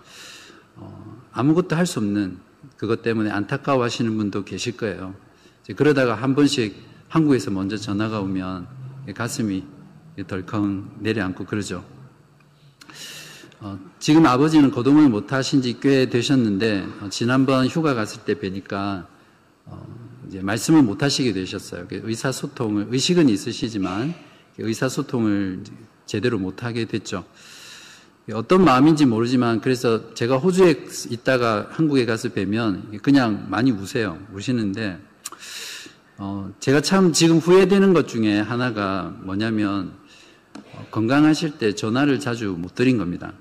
어, 0.76 1.22
아무것도 1.32 1.76
할 1.76 1.86
수 1.86 2.00
없는 2.00 2.38
그것 2.78 3.02
때문에 3.02 3.30
안타까워 3.30 3.84
하시는 3.84 4.16
분도 4.18 4.44
계실 4.44 4.76
거예요. 4.78 5.14
그러다가 5.76 6.16
한 6.16 6.36
번씩 6.36 6.76
한국에서 7.08 7.52
먼저 7.52 7.78
전화가 7.78 8.20
오면 8.22 8.68
가슴이 9.16 9.64
덜컹 10.28 10.98
내려앉고 11.00 11.46
그러죠. 11.46 11.84
어, 13.60 13.78
지금 14.00 14.26
아버지는 14.26 14.72
거동을 14.72 15.08
못 15.08 15.32
하신 15.32 15.62
지 15.62 15.80
꽤 15.80 16.10
되셨는데, 16.10 16.88
어, 17.02 17.10
지난번 17.10 17.68
휴가 17.68 17.94
갔을 17.94 18.24
때 18.26 18.34
뵈니까, 18.40 19.08
어, 19.66 20.01
이제 20.32 20.42
말씀을 20.42 20.82
못 20.82 21.04
하시게 21.04 21.34
되셨어요. 21.34 21.88
의사소통을, 21.92 22.88
의식은 22.90 23.28
있으시지만, 23.28 24.14
의사소통을 24.58 25.66
제대로 26.06 26.40
못 26.40 26.64
하게 26.64 26.86
됐죠. 26.86 27.26
어떤 28.32 28.64
마음인지 28.64 29.06
모르지만, 29.06 29.60
그래서 29.60 30.14
제가 30.14 30.38
호주에 30.38 30.86
있다가 31.10 31.68
한국에 31.72 32.06
가서 32.06 32.30
뵈면, 32.30 33.00
그냥 33.02 33.48
많이 33.50 33.72
우세요. 33.72 34.18
우시는데, 34.34 35.00
어, 36.18 36.50
제가 36.62 36.80
참 36.80 37.12
지금 37.12 37.40
후회되는 37.40 37.92
것 37.92 38.08
중에 38.08 38.40
하나가 38.40 39.14
뭐냐면, 39.24 39.92
어, 40.74 40.86
건강하실 40.92 41.58
때 41.58 41.76
전화를 41.76 42.22
자주 42.22 42.56
못 42.58 42.74
드린 42.74 42.98
겁니다. 42.98 43.34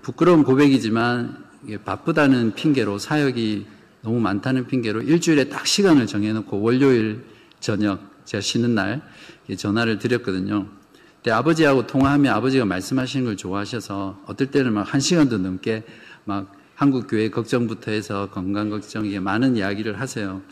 부끄러운 0.00 0.44
고백이지만 0.44 1.44
바쁘다는 1.84 2.54
핑계로 2.54 2.98
사역이 2.98 3.77
너무 4.02 4.20
많다는 4.20 4.66
핑계로 4.66 5.02
일주일에 5.02 5.48
딱 5.48 5.66
시간을 5.66 6.06
정해놓고 6.06 6.60
월요일 6.60 7.24
저녁 7.60 8.00
제가 8.24 8.40
쉬는 8.40 8.74
날 8.74 9.02
전화를 9.56 9.98
드렸거든요. 9.98 10.66
근데 11.16 11.32
아버지하고 11.32 11.86
통화하면 11.86 12.32
아버지가 12.34 12.64
말씀하시는 12.64 13.24
걸 13.24 13.36
좋아하셔서 13.36 14.22
어떨 14.26 14.50
때는 14.50 14.72
막 14.72 14.92
한 14.92 15.00
시간도 15.00 15.38
넘게 15.38 15.84
막 16.24 16.54
한국 16.74 17.08
교회 17.08 17.28
걱정부터 17.28 17.90
해서 17.90 18.30
건강 18.30 18.70
걱정 18.70 19.04
이게 19.04 19.18
많은 19.18 19.56
이야기를 19.56 20.00
하세요. 20.00 20.42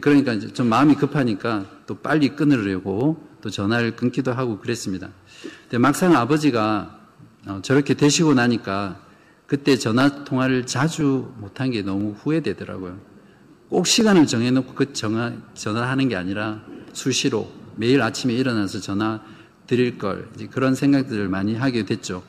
그러니까 0.00 0.36
좀 0.38 0.68
마음이 0.68 0.96
급하니까 0.96 1.66
또 1.86 1.94
빨리 1.94 2.30
끊으려고 2.30 3.24
또 3.40 3.48
전화를 3.48 3.94
끊기도 3.94 4.32
하고 4.32 4.58
그랬습니다. 4.58 5.10
근데 5.62 5.78
막상 5.78 6.16
아버지가 6.16 6.98
어, 7.46 7.60
저렇게 7.62 7.94
되시고 7.94 8.34
나니까 8.34 9.00
그때 9.48 9.78
전화 9.78 10.24
통화를 10.24 10.66
자주 10.66 11.32
못한 11.38 11.70
게 11.70 11.80
너무 11.80 12.12
후회되더라고요. 12.12 13.00
꼭 13.70 13.86
시간을 13.86 14.26
정해놓고 14.26 14.74
그 14.74 14.92
전화, 14.92 15.32
전화하는 15.54 16.08
게 16.08 16.16
아니라 16.16 16.62
수시로 16.92 17.50
매일 17.76 18.02
아침에 18.02 18.34
일어나서 18.34 18.80
전화 18.80 19.22
드릴 19.66 19.96
걸 19.96 20.28
그런 20.50 20.74
생각들을 20.74 21.28
많이 21.28 21.54
하게 21.54 21.86
됐죠. 21.86 22.22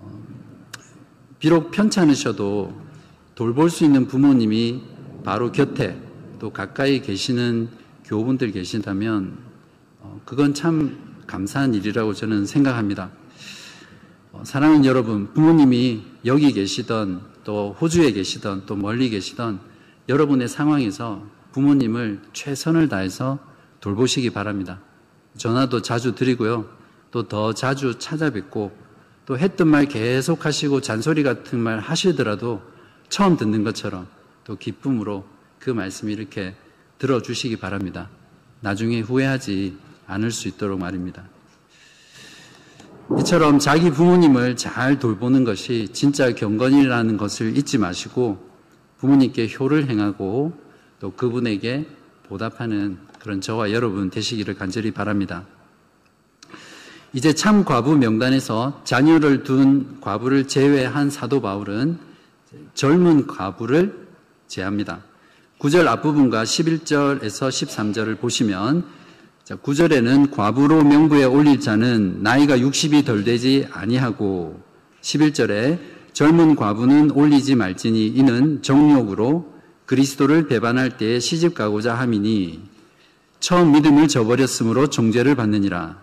어, 0.00 0.22
비록 1.38 1.72
편찮으셔도 1.72 2.74
돌볼 3.34 3.68
수 3.68 3.84
있는 3.84 4.06
부모님이 4.06 4.82
바로 5.24 5.52
곁에 5.52 6.00
또 6.38 6.50
가까이 6.50 7.02
계시는 7.02 7.68
교우분들 8.04 8.52
계신다면 8.52 9.36
어, 10.00 10.22
그건 10.24 10.54
참 10.54 11.22
감사한 11.26 11.74
일이라고 11.74 12.14
저는 12.14 12.46
생각합니다. 12.46 13.10
어, 14.38 14.44
사랑하는 14.44 14.84
여러분, 14.84 15.32
부모님이 15.34 16.02
여기 16.24 16.52
계시던 16.52 17.22
또 17.42 17.76
호주에 17.80 18.12
계시던 18.12 18.66
또 18.66 18.76
멀리 18.76 19.10
계시던 19.10 19.58
여러분의 20.08 20.46
상황에서 20.48 21.24
부모님을 21.52 22.20
최선을 22.32 22.88
다해서 22.88 23.40
돌보시기 23.80 24.30
바랍니다. 24.30 24.80
전화도 25.36 25.82
자주 25.82 26.14
드리고요. 26.14 26.68
또 27.10 27.22
더 27.22 27.54
자주 27.54 27.98
찾아뵙고 27.98 28.70
또 29.24 29.38
했던 29.38 29.68
말 29.68 29.86
계속 29.86 30.44
하시고 30.44 30.82
잔소리 30.82 31.22
같은 31.22 31.58
말 31.58 31.78
하시더라도 31.80 32.62
처음 33.08 33.36
듣는 33.36 33.64
것처럼 33.64 34.06
또 34.44 34.56
기쁨으로 34.56 35.24
그 35.58 35.70
말씀 35.70 36.10
이렇게 36.10 36.54
들어주시기 36.98 37.56
바랍니다. 37.56 38.08
나중에 38.60 39.00
후회하지 39.00 39.76
않을 40.06 40.30
수 40.30 40.48
있도록 40.48 40.78
말입니다. 40.78 41.24
이처럼 43.16 43.58
자기 43.58 43.90
부모님을 43.90 44.56
잘 44.56 44.98
돌보는 44.98 45.44
것이 45.44 45.88
진짜 45.92 46.34
경건이라는 46.34 47.16
것을 47.16 47.56
잊지 47.56 47.78
마시고 47.78 48.46
부모님께 48.98 49.48
효를 49.58 49.88
행하고 49.88 50.52
또 51.00 51.12
그분에게 51.12 51.86
보답하는 52.28 52.98
그런 53.18 53.40
저와 53.40 53.72
여러분 53.72 54.10
되시기를 54.10 54.54
간절히 54.54 54.90
바랍니다. 54.90 55.46
이제 57.14 57.32
참 57.32 57.64
과부 57.64 57.96
명단에서 57.96 58.82
자녀를 58.84 59.42
둔 59.42 59.98
과부를 60.02 60.46
제외한 60.46 61.08
사도 61.08 61.40
바울은 61.40 61.98
젊은 62.74 63.26
과부를 63.26 64.06
제합니다. 64.48 65.00
9절 65.58 65.86
앞부분과 65.86 66.44
11절에서 66.44 67.48
13절을 67.48 68.20
보시면 68.20 68.84
자, 69.48 69.56
9절에는 69.56 70.30
과부로 70.30 70.84
명부에 70.84 71.24
올릴 71.24 71.58
자는 71.58 72.22
나이가 72.22 72.58
60이 72.58 73.06
덜 73.06 73.24
되지 73.24 73.66
아니하고 73.72 74.60
11절에 75.00 75.78
젊은 76.12 76.54
과부는 76.54 77.12
올리지 77.12 77.54
말지니 77.54 78.08
이는 78.08 78.60
정욕으로 78.60 79.50
그리스도를 79.86 80.48
배반할 80.48 80.98
때에 80.98 81.18
시집 81.18 81.54
가고자 81.54 81.94
함이니 81.94 82.60
처음 83.40 83.72
믿음을 83.72 84.06
저버렸으므로 84.06 84.88
정죄를 84.88 85.34
받느니라. 85.34 85.96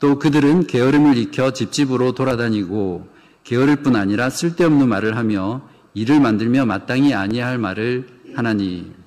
또 0.00 0.18
그들은 0.18 0.66
게으름을 0.66 1.18
익혀 1.18 1.52
집집으로 1.52 2.16
돌아다니고 2.16 3.06
게으를 3.44 3.76
뿐 3.76 3.94
아니라 3.94 4.28
쓸데없는 4.28 4.88
말을 4.88 5.16
하며 5.16 5.62
일을 5.94 6.18
만들며 6.18 6.66
마땅히 6.66 7.14
아니할 7.14 7.58
말을 7.58 8.08
하나니 8.34 8.97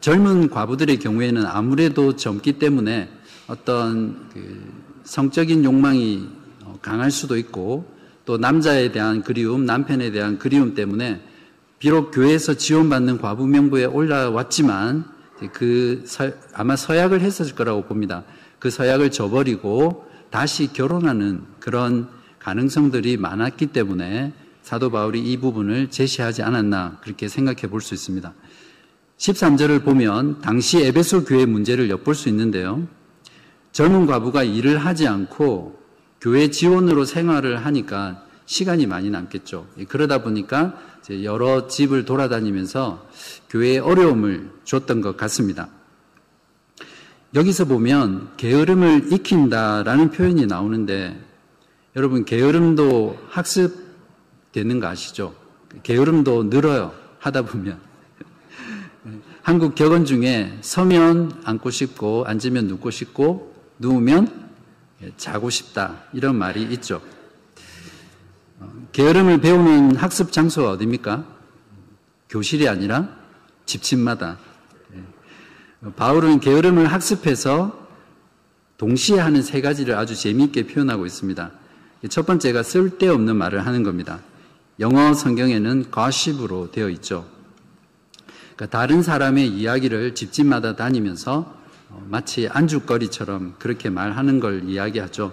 젊은 0.00 0.50
과부들의 0.50 0.98
경우에는 0.98 1.46
아무래도 1.46 2.16
젊기 2.16 2.54
때문에 2.54 3.08
어떤 3.46 4.28
그 4.32 4.72
성적인 5.04 5.64
욕망이 5.64 6.28
어, 6.64 6.78
강할 6.82 7.10
수도 7.10 7.38
있고 7.38 7.90
또 8.26 8.36
남자에 8.36 8.92
대한 8.92 9.22
그리움, 9.22 9.64
남편에 9.64 10.10
대한 10.10 10.38
그리움 10.38 10.74
때문에 10.74 11.22
비록 11.78 12.10
교회에서 12.10 12.54
지원받는 12.54 13.18
과부 13.18 13.46
명부에 13.46 13.86
올라왔지만 13.86 15.04
그 15.52 16.02
서, 16.04 16.30
아마 16.52 16.76
서약을 16.76 17.20
했었을 17.22 17.54
거라고 17.54 17.84
봅니다. 17.84 18.24
그 18.58 18.70
서약을 18.70 19.10
저버리고 19.10 20.06
다시 20.30 20.72
결혼하는 20.72 21.44
그런 21.60 22.08
가능성들이 22.40 23.16
많았기 23.16 23.68
때문에 23.68 24.32
사도 24.62 24.90
바울이 24.90 25.20
이 25.20 25.38
부분을 25.38 25.88
제시하지 25.88 26.42
않았나 26.42 26.98
그렇게 27.00 27.28
생각해 27.28 27.62
볼 27.68 27.80
수 27.80 27.94
있습니다. 27.94 28.34
13절을 29.18 29.84
보면 29.84 30.40
당시 30.40 30.84
에베소 30.84 31.24
교회 31.24 31.44
문제를 31.44 31.90
엿볼 31.90 32.14
수 32.14 32.28
있는데요. 32.28 32.86
젊은 33.72 34.06
과부가 34.06 34.44
일을 34.44 34.78
하지 34.78 35.06
않고 35.06 35.78
교회 36.20 36.50
지원으로 36.50 37.04
생활을 37.04 37.64
하니까 37.64 38.24
시간이 38.46 38.86
많이 38.86 39.10
남겠죠. 39.10 39.66
그러다 39.88 40.22
보니까 40.22 40.74
여러 41.22 41.66
집을 41.66 42.04
돌아다니면서 42.04 43.06
교회에 43.50 43.78
어려움을 43.78 44.50
줬던 44.64 45.00
것 45.00 45.16
같습니다. 45.16 45.68
여기서 47.34 47.66
보면 47.66 48.30
게으름을 48.36 49.12
익힌다라는 49.12 50.10
표현이 50.10 50.46
나오는데 50.46 51.20
여러분 51.94 52.24
게으름도 52.24 53.18
학습되는 53.28 54.80
거 54.80 54.86
아시죠? 54.86 55.34
게으름도 55.82 56.44
늘어요. 56.44 56.94
하다 57.18 57.42
보면. 57.42 57.87
한국 59.48 59.74
격언 59.74 60.04
중에 60.04 60.58
서면 60.60 61.32
앉고 61.42 61.70
싶고 61.70 62.26
앉으면 62.26 62.66
눕고 62.66 62.90
싶고 62.90 63.54
누우면 63.78 64.50
자고 65.16 65.48
싶다 65.48 66.02
이런 66.12 66.36
말이 66.36 66.64
있죠. 66.64 67.00
게으름을 68.92 69.40
배우는 69.40 69.96
학습 69.96 70.32
장소가 70.32 70.72
어디입니까? 70.72 71.24
교실이 72.28 72.68
아니라 72.68 73.08
집집마다. 73.64 74.36
예. 74.94 75.92
바울은 75.96 76.40
게으름을 76.40 76.92
학습해서 76.92 77.88
동시에 78.76 79.18
하는 79.18 79.40
세 79.40 79.62
가지를 79.62 79.94
아주 79.94 80.14
재미있게 80.14 80.66
표현하고 80.66 81.06
있습니다. 81.06 81.52
첫 82.10 82.26
번째가 82.26 82.62
쓸데없는 82.62 83.34
말을 83.34 83.64
하는 83.64 83.82
겁니다. 83.82 84.20
영어 84.78 85.14
성경에는 85.14 85.86
gossip으로 85.90 86.70
되어 86.70 86.90
있죠. 86.90 87.37
그러니까 88.58 88.76
다른 88.76 89.02
사람의 89.02 89.46
이야기를 89.46 90.16
집집마다 90.16 90.74
다니면서 90.74 91.56
어, 91.90 92.04
마치 92.10 92.48
안주거리처럼 92.48 93.54
그렇게 93.60 93.88
말하는 93.88 94.40
걸 94.40 94.68
이야기하죠. 94.68 95.32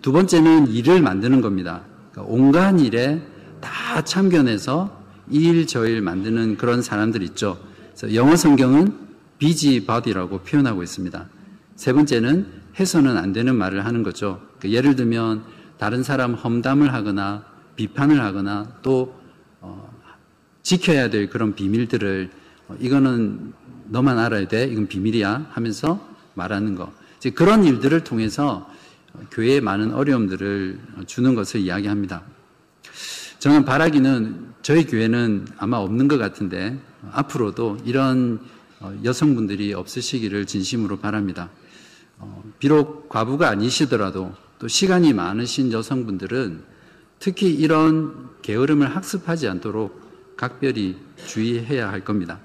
두 0.00 0.12
번째는 0.12 0.68
일을 0.68 1.02
만드는 1.02 1.40
겁니다. 1.40 1.82
그러니까 2.12 2.32
온갖 2.32 2.80
일에 2.80 3.20
다 3.60 4.02
참견해서 4.02 5.02
이 5.30 5.48
일 5.48 5.66
저 5.66 5.84
일 5.86 6.00
만드는 6.00 6.56
그런 6.56 6.80
사람들 6.80 7.22
있죠. 7.24 7.58
그래서 7.96 8.14
영어 8.14 8.36
성경은 8.36 8.92
busybody 9.40 10.14
라고 10.14 10.38
표현하고 10.38 10.82
있습니다. 10.84 11.26
세 11.74 11.92
번째는 11.92 12.46
해서는 12.78 13.16
안 13.16 13.32
되는 13.32 13.56
말을 13.56 13.84
하는 13.84 14.04
거죠. 14.04 14.40
그러니까 14.58 14.78
예를 14.78 14.94
들면 14.96 15.42
다른 15.78 16.04
사람 16.04 16.34
험담을 16.34 16.92
하거나 16.92 17.44
비판을 17.74 18.20
하거나 18.22 18.68
또 18.82 19.18
어, 19.60 19.90
지켜야 20.62 21.10
될 21.10 21.28
그런 21.28 21.54
비밀들을 21.56 22.30
어, 22.32 22.43
이거는 22.80 23.52
너만 23.86 24.18
알아야 24.18 24.48
돼. 24.48 24.66
이건 24.66 24.86
비밀이야. 24.86 25.48
하면서 25.50 26.06
말하는 26.34 26.74
거. 26.74 26.92
이제 27.18 27.30
그런 27.30 27.64
일들을 27.64 28.04
통해서 28.04 28.68
교회에 29.30 29.60
많은 29.60 29.94
어려움들을 29.94 30.78
주는 31.06 31.34
것을 31.34 31.60
이야기합니다. 31.60 32.22
저는 33.38 33.64
바라기는 33.64 34.54
저희 34.62 34.86
교회는 34.86 35.46
아마 35.58 35.76
없는 35.76 36.08
것 36.08 36.18
같은데 36.18 36.78
앞으로도 37.12 37.78
이런 37.84 38.40
어, 38.80 38.92
여성분들이 39.04 39.72
없으시기를 39.74 40.46
진심으로 40.46 40.98
바랍니다. 40.98 41.50
어, 42.18 42.42
비록 42.58 43.08
과부가 43.08 43.48
아니시더라도 43.48 44.34
또 44.58 44.68
시간이 44.68 45.12
많으신 45.12 45.72
여성분들은 45.72 46.62
특히 47.18 47.52
이런 47.52 48.30
게으름을 48.42 48.94
학습하지 48.94 49.48
않도록 49.48 50.36
각별히 50.36 50.96
주의해야 51.26 51.90
할 51.90 52.04
겁니다. 52.04 52.40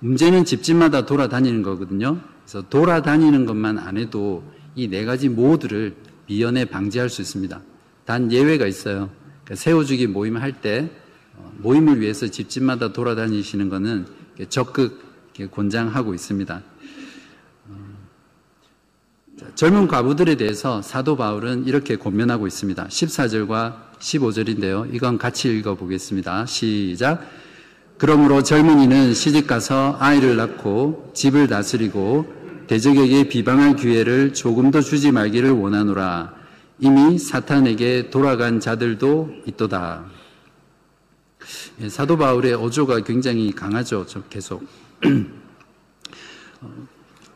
문제는 0.00 0.44
집집마다 0.44 1.06
돌아다니는 1.06 1.62
거거든요. 1.62 2.20
그래서 2.44 2.68
돌아다니는 2.68 3.46
것만 3.46 3.78
안 3.78 3.96
해도 3.96 4.42
이 4.76 4.88
네 4.88 5.04
가지 5.04 5.28
모두를 5.28 5.96
미연에 6.26 6.66
방지할 6.66 7.08
수 7.08 7.22
있습니다. 7.22 7.60
단 8.04 8.30
예외가 8.30 8.66
있어요. 8.66 9.10
그러니까 9.44 9.54
세워주기 9.54 10.06
모임을 10.06 10.42
할때 10.42 10.90
어, 11.34 11.52
모임을 11.58 12.00
위해서 12.00 12.28
집집마다 12.28 12.92
돌아다니시는 12.92 13.68
것은 13.68 14.06
적극 14.48 15.02
권장하고 15.50 16.14
있습니다. 16.14 16.62
어, 17.68 17.96
젊은 19.54 19.88
과부들에 19.88 20.36
대해서 20.36 20.82
사도 20.82 21.16
바울은 21.16 21.66
이렇게 21.66 21.96
권면하고 21.96 22.46
있습니다. 22.46 22.86
14절과 22.86 23.98
15절인데요. 23.98 24.94
이건 24.94 25.16
같이 25.16 25.48
읽어보겠습니다. 25.56 26.46
시작. 26.46 27.26
그러므로 27.98 28.42
젊은이는 28.42 29.14
시집가서 29.14 29.96
아이를 29.98 30.36
낳고 30.36 31.12
집을 31.14 31.48
다스리고 31.48 32.26
대적에게 32.66 33.28
비방할 33.28 33.76
기회를 33.76 34.34
조금 34.34 34.70
더 34.70 34.82
주지 34.82 35.12
말기를 35.12 35.50
원하노라. 35.50 36.34
이미 36.78 37.18
사탄에게 37.18 38.10
돌아간 38.10 38.60
자들도 38.60 39.30
있도다. 39.46 40.04
예, 41.80 41.88
사도 41.88 42.18
바울의 42.18 42.54
어조가 42.54 43.00
굉장히 43.00 43.52
강하죠. 43.52 44.04
계속. 44.28 44.66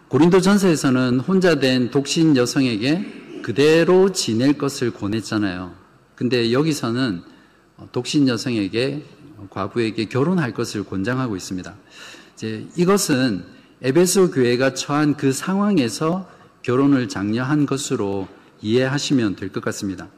고린도 0.08 0.40
전서에서는 0.40 1.20
혼자 1.20 1.54
된 1.54 1.90
독신 1.90 2.36
여성에게 2.36 3.40
그대로 3.42 4.12
지낼 4.12 4.58
것을 4.58 4.92
권했잖아요. 4.92 5.72
근데 6.16 6.52
여기서는 6.52 7.22
독신 7.92 8.28
여성에게 8.28 9.04
과부에게 9.48 10.06
결혼할 10.06 10.52
것을 10.52 10.84
권장하고 10.84 11.36
있습니다. 11.36 11.74
이제 12.34 12.66
이것은 12.76 13.44
에베소 13.82 14.30
교회가 14.30 14.74
처한 14.74 15.16
그 15.16 15.32
상황에서 15.32 16.28
결혼을 16.62 17.08
장려한 17.08 17.66
것으로 17.66 18.28
이해하시면 18.60 19.36
될 19.36 19.50
것 19.50 19.64
같습니다. 19.64 20.08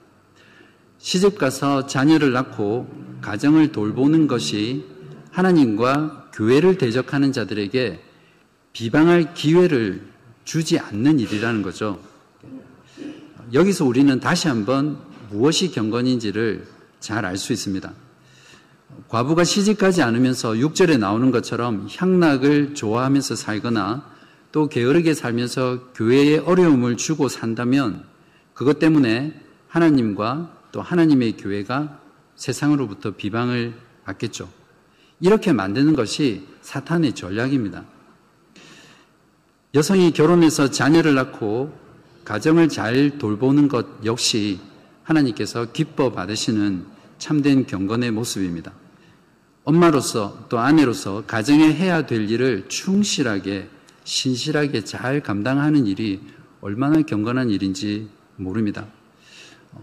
시집 0.99 1.39
가서 1.39 1.87
자녀를 1.87 2.33
낳고 2.33 2.89
가정을 3.21 3.73
돌보는 3.73 4.27
것이 4.27 4.85
하나님과 5.31 6.31
교회를 6.33 6.79
대적하는 6.79 7.33
자들에게 7.33 8.01
비방할 8.73 9.35
기회를 9.35 10.07
주지 10.45 10.79
않는 10.79 11.21
일이라는 11.21 11.63
거죠. 11.63 12.01
여기서 13.53 13.85
우리는 13.85 14.19
다시 14.19 14.49
한번 14.49 14.99
무엇이 15.31 15.71
경건인지를 15.71 16.67
잘 17.01 17.25
알 17.25 17.37
수 17.37 17.53
있습니다. 17.53 17.93
과부가 19.09 19.45
시집가지 19.45 20.03
않으면서 20.03 20.53
6절에 20.53 20.99
나오는 20.99 21.31
것처럼 21.31 21.89
향락을 21.95 22.75
좋아하면서 22.75 23.37
살거나 23.37 24.11
또 24.53 24.69
게으르게 24.69 25.15
살면서 25.15 25.93
교회에 25.95 26.39
어려움을 26.39 26.97
주고 26.97 27.29
산다면 27.29 28.05
그것 28.55 28.79
때문에 28.79 29.39
하나님과 29.69 30.59
또 30.73 30.83
하나님의 30.83 31.37
교회가 31.37 32.01
세상으로부터 32.37 33.13
비방을 33.13 33.75
받겠죠. 34.05 34.49
이렇게 35.21 35.53
만드는 35.53 35.95
것이 35.95 36.47
사탄의 36.61 37.15
전략입니다. 37.15 37.85
여성이 39.75 40.11
결혼해서 40.13 40.71
자녀를 40.71 41.15
낳고 41.15 41.79
가정을 42.25 42.69
잘 42.69 43.19
돌보는 43.19 43.69
것 43.69 43.87
역시 44.05 44.61
하나님께서 45.03 45.73
기뻐 45.73 46.13
받으시는 46.13 46.87
참된 47.19 47.67
경건의 47.67 48.11
모습입니다. 48.11 48.73
엄마로서 49.65 50.47
또 50.49 50.59
아내로서 50.59 51.25
가정에 51.27 51.73
해야 51.73 52.07
될 52.07 52.29
일을 52.29 52.69
충실하게 52.69 53.69
신실하게 54.05 54.85
잘 54.85 55.21
감당하는 55.23 55.87
일이 55.87 56.21
얼마나 56.61 57.01
경건한 57.03 57.51
일인지 57.51 58.09
모릅니다. 58.37 58.87
어, 59.73 59.81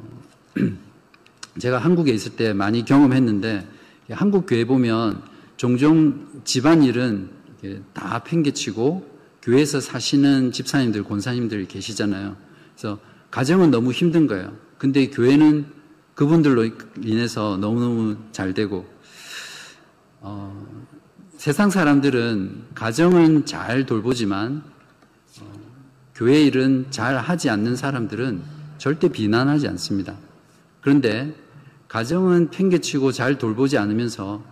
제가 1.60 1.78
한국에 1.78 2.12
있을 2.12 2.36
때 2.36 2.54
많이 2.54 2.84
경험했는데 2.84 3.68
한국 4.12 4.46
교회 4.46 4.66
보면 4.66 5.22
종종 5.58 6.28
집안일은 6.44 7.30
다 7.94 8.24
팽개치고 8.24 9.20
교회에서 9.42 9.80
사시는 9.80 10.52
집사님들, 10.52 11.04
권사님들 11.04 11.68
계시잖아요. 11.68 12.36
그래서 12.76 13.00
가정은 13.32 13.72
너무 13.72 13.92
힘든 13.92 14.28
거예요. 14.28 14.56
근데 14.78 15.10
교회는 15.10 15.66
그분들로 16.16 16.70
인해서 17.02 17.58
너무너무 17.58 18.18
잘 18.32 18.54
되고 18.54 18.86
어, 20.22 20.66
세상 21.38 21.70
사람들은 21.70 22.66
가정은 22.76 23.46
잘 23.46 23.86
돌보지만 23.86 24.64
어, 25.42 25.54
교회 26.14 26.44
일은 26.44 26.88
잘 26.90 27.18
하지 27.18 27.50
않는 27.50 27.76
사람들은 27.76 28.42
절대 28.78 29.10
비난하지 29.10 29.68
않습니다. 29.70 30.16
그런데 30.82 31.34
가정은 31.88 32.50
팽개치고 32.50 33.12
잘 33.12 33.38
돌보지 33.38 33.78
않으면서 33.78 34.44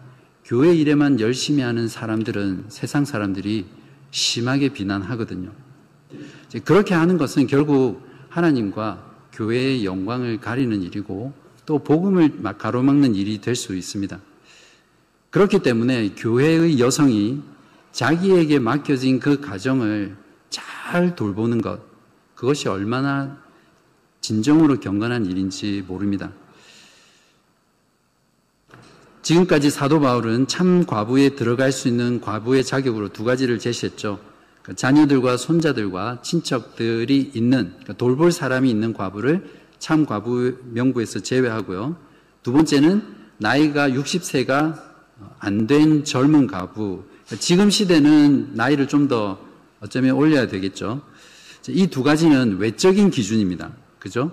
교회 0.44 0.74
일에만 0.74 1.20
열심히 1.20 1.62
하는 1.62 1.88
사람들은 1.88 2.66
세상 2.70 3.04
사람들이 3.04 3.66
심하게 4.12 4.70
비난하거든요. 4.70 5.52
그렇게 6.64 6.94
하는 6.94 7.18
것은 7.18 7.48
결국 7.48 8.02
하나님과 8.30 9.04
교회의 9.34 9.86
영광을 9.86 10.40
가리는 10.40 10.82
일이고 10.82 11.34
또 11.66 11.80
복음을 11.80 12.42
가로막는 12.58 13.14
일이 13.16 13.42
될 13.42 13.56
수 13.56 13.76
있습니다. 13.76 14.20
그렇기 15.38 15.60
때문에 15.60 16.16
교회의 16.16 16.80
여성이 16.80 17.44
자기에게 17.92 18.58
맡겨진 18.58 19.20
그 19.20 19.40
가정을 19.40 20.18
잘 20.50 21.16
돌보는 21.16 21.62
것, 21.62 21.80
그것이 22.34 22.68
얼마나 22.68 23.38
진정으로 24.20 24.80
경건한 24.80 25.28
일인지 25.28 25.86
모릅니다. 25.88 26.32
지금까지 29.22 29.70
사도 29.70 30.00
바울은 30.00 30.48
참 30.48 30.88
과부에 30.88 31.36
들어갈 31.36 31.72
수 31.72 31.88
있는 31.88 32.20
과부의 32.20 32.64
자격으로 32.64 33.10
두 33.10 33.24
가지를 33.24 33.60
제시했죠. 33.60 34.20
그러니까 34.64 34.74
자녀들과 34.74 35.38
손자들과 35.38 36.24
친척들이 36.24 37.32
있는 37.36 37.74
그러니까 37.74 37.94
돌볼 37.94 38.32
사람이 38.32 38.72
있는 38.72 38.92
과부를 38.92 39.48
참 39.78 40.08
과부 40.08 40.58
명부에서 40.72 41.20
제외하고요. 41.20 41.96
두 42.42 42.54
번째는 42.54 43.04
나이가 43.38 43.88
60세가 43.88 44.87
안 45.40 45.68
된 45.68 46.04
젊은. 46.04 46.48
그러니까 46.48 46.70
지금 47.40 47.70
시대는 47.70 48.52
나이를 48.54 48.88
좀 48.88 49.08
더 49.08 49.40
어쩌면 49.80 50.16
올려야 50.16 50.48
되겠죠. 50.48 51.02
이 51.70 51.88
두 51.88 52.02
가지는 52.04 52.58
외적인 52.58 53.10
기준입니다. 53.12 53.72
그죠? 54.00 54.32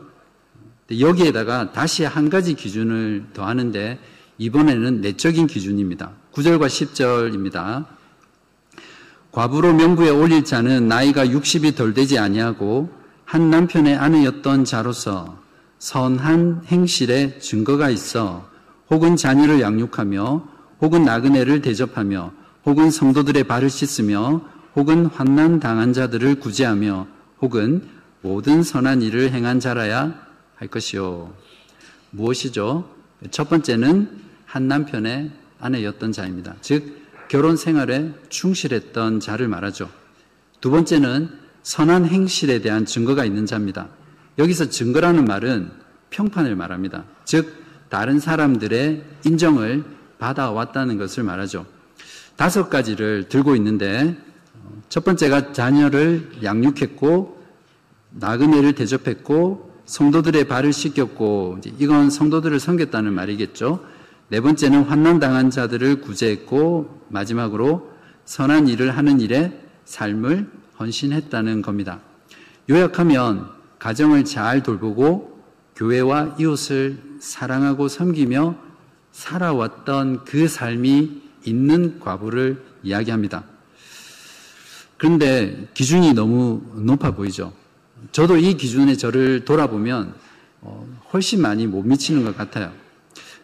여기에다가 0.98 1.72
다시 1.72 2.04
한 2.04 2.30
가지 2.30 2.54
기준을 2.54 3.26
더하는데 3.34 3.98
이번에는 4.38 5.00
내적인 5.00 5.46
기준입니다. 5.46 6.12
9절과 6.32 6.66
10절입니다. 6.66 7.86
과부로 9.32 9.74
명부에 9.74 10.10
올릴 10.10 10.44
자는 10.44 10.86
나이가 10.86 11.26
60이 11.26 11.74
덜 11.74 11.92
되지 11.92 12.18
아니하고 12.18 12.90
한 13.24 13.50
남편의 13.50 13.96
아내였던 13.96 14.64
자로서 14.64 15.38
선한 15.78 16.62
행실에 16.66 17.38
증거가 17.40 17.90
있어 17.90 18.48
혹은 18.90 19.16
자녀를 19.16 19.60
양육하며 19.60 20.53
혹은 20.80 21.04
나그네를 21.04 21.62
대접하며 21.62 22.32
혹은 22.66 22.90
성도들의 22.90 23.44
발을 23.44 23.70
씻으며 23.70 24.42
혹은 24.74 25.06
환난 25.06 25.60
당한 25.60 25.92
자들을 25.92 26.40
구제하며 26.40 27.06
혹은 27.40 27.82
모든 28.22 28.62
선한 28.62 29.02
일을 29.02 29.32
행한 29.32 29.60
자라야 29.60 30.14
할 30.56 30.68
것이요. 30.68 31.32
무엇이죠? 32.10 32.88
첫 33.30 33.48
번째는 33.48 34.08
한 34.46 34.68
남편의 34.68 35.30
아내였던 35.60 36.12
자입니다. 36.12 36.54
즉, 36.60 37.02
결혼 37.28 37.56
생활에 37.56 38.12
충실했던 38.28 39.20
자를 39.20 39.48
말하죠. 39.48 39.90
두 40.60 40.70
번째는 40.70 41.28
선한 41.62 42.06
행실에 42.06 42.60
대한 42.60 42.84
증거가 42.84 43.24
있는 43.24 43.46
자입니다. 43.46 43.88
여기서 44.38 44.68
증거라는 44.70 45.24
말은 45.24 45.70
평판을 46.10 46.56
말합니다. 46.56 47.04
즉, 47.24 47.64
다른 47.88 48.18
사람들의 48.18 49.04
인정을 49.24 49.84
받아왔다는 50.18 50.98
것을 50.98 51.22
말하죠. 51.22 51.66
다섯 52.37 52.68
가지를 52.68 53.29
들고 53.29 53.57
있는데, 53.57 54.16
첫 54.88 55.05
번째가 55.05 55.53
자녀를 55.53 56.33
양육했고, 56.42 57.42
나그네를 58.11 58.74
대접했고, 58.74 59.72
성도들의 59.87 60.48
발을 60.48 60.72
씻겼고, 60.72 61.59
이건 61.79 62.11
성도들을 62.11 62.59
섬겼다는 62.59 63.12
말이겠죠. 63.12 63.85
네 64.29 64.40
번째는 64.40 64.85
환난 64.85 65.20
당한 65.20 65.50
자들을 65.50 66.00
구제했고, 66.00 67.03
마지막으로 67.09 67.92
선한 68.24 68.68
일을 68.68 68.96
하는 68.96 69.20
일에 69.20 69.61
삶을 69.85 70.50
헌신했다는 70.81 71.62
겁니다. 71.62 72.00
요약하면 72.70 73.48
가정을 73.79 74.24
잘 74.24 74.62
돌보고 74.62 75.42
교회와 75.77 76.37
이웃을 76.38 76.98
사랑하고 77.20 77.88
섬기며 77.88 78.57
살아왔던 79.14 80.24
그 80.24 80.48
삶이 80.48 81.22
있는 81.44 82.00
과부를 82.00 82.62
이야기합니다. 82.83 83.44
그런데 84.98 85.68
기준이 85.72 86.12
너무 86.12 86.62
높아 86.74 87.12
보이죠. 87.12 87.53
저도 88.12 88.37
이 88.37 88.55
기준에 88.55 88.96
저를 88.96 89.44
돌아보면 89.44 90.14
어, 90.61 90.87
훨씬 91.12 91.40
많이 91.40 91.66
못 91.66 91.83
미치는 91.83 92.24
것 92.24 92.37
같아요. 92.37 92.72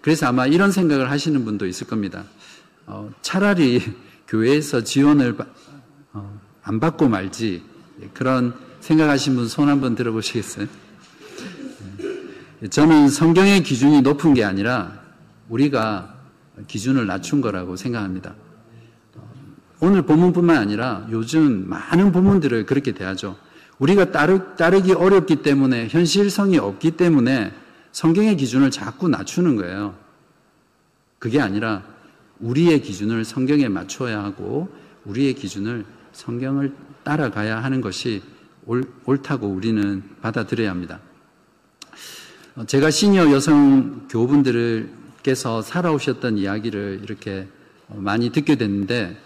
그래서 0.00 0.26
아마 0.26 0.46
이런 0.46 0.72
생각을 0.72 1.10
하시는 1.10 1.44
분도 1.44 1.66
있을 1.66 1.86
겁니다. 1.86 2.24
어, 2.86 3.10
차라리 3.22 3.80
교회에서 4.28 4.82
지원을 4.82 5.36
어, 6.12 6.40
안 6.62 6.80
받고 6.80 7.08
말지 7.08 7.62
그런 8.12 8.54
생각하신 8.80 9.36
분 9.36 9.46
손 9.46 9.68
한번 9.68 9.94
들어보시겠어요? 9.94 10.66
네. 12.60 12.68
저는 12.68 13.08
성경의 13.08 13.62
기준이 13.62 14.02
높은 14.02 14.34
게 14.34 14.44
아니라 14.44 14.99
우리가 15.50 16.14
기준을 16.66 17.06
낮춘 17.06 17.40
거라고 17.40 17.76
생각합니다. 17.76 18.34
오늘 19.80 20.02
본문뿐만 20.02 20.56
아니라 20.56 21.06
요즘 21.10 21.68
많은 21.68 22.12
본문들을 22.12 22.66
그렇게 22.66 22.92
대하죠. 22.92 23.36
우리가 23.78 24.12
따르, 24.12 24.56
따르기 24.56 24.92
어렵기 24.92 25.36
때문에 25.36 25.88
현실성이 25.88 26.58
없기 26.58 26.92
때문에 26.92 27.52
성경의 27.92 28.36
기준을 28.36 28.70
자꾸 28.70 29.08
낮추는 29.08 29.56
거예요. 29.56 29.94
그게 31.18 31.40
아니라 31.40 31.82
우리의 32.40 32.82
기준을 32.82 33.24
성경에 33.24 33.68
맞춰야 33.68 34.22
하고 34.22 34.68
우리의 35.04 35.34
기준을 35.34 35.84
성경을 36.12 36.74
따라가야 37.02 37.62
하는 37.62 37.80
것이 37.80 38.22
옳, 38.66 38.84
옳다고 39.06 39.48
우리는 39.48 40.02
받아들여야 40.20 40.70
합니다. 40.70 41.00
어, 42.56 42.64
제가 42.66 42.90
시니어 42.90 43.32
여성 43.32 44.06
교우분들 44.08 44.99
께서 45.22 45.62
살아오셨던 45.62 46.38
이야기를 46.38 47.00
이렇게 47.02 47.46
많이 47.88 48.30
듣게 48.30 48.56
됐는데 48.56 49.16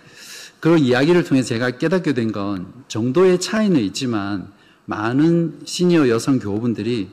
그 0.61 0.79
이야기를 0.79 1.25
통해 1.25 1.43
제가 1.43 1.73
깨닫게 1.73 2.15
된 2.15 2.33
건 2.33 2.73
정도의 2.89 3.41
차이는 3.41 3.79
있지만 3.81 4.51
많은 4.87 5.61
시니어 5.65 6.09
여성 6.09 6.39
교우분들이 6.39 7.09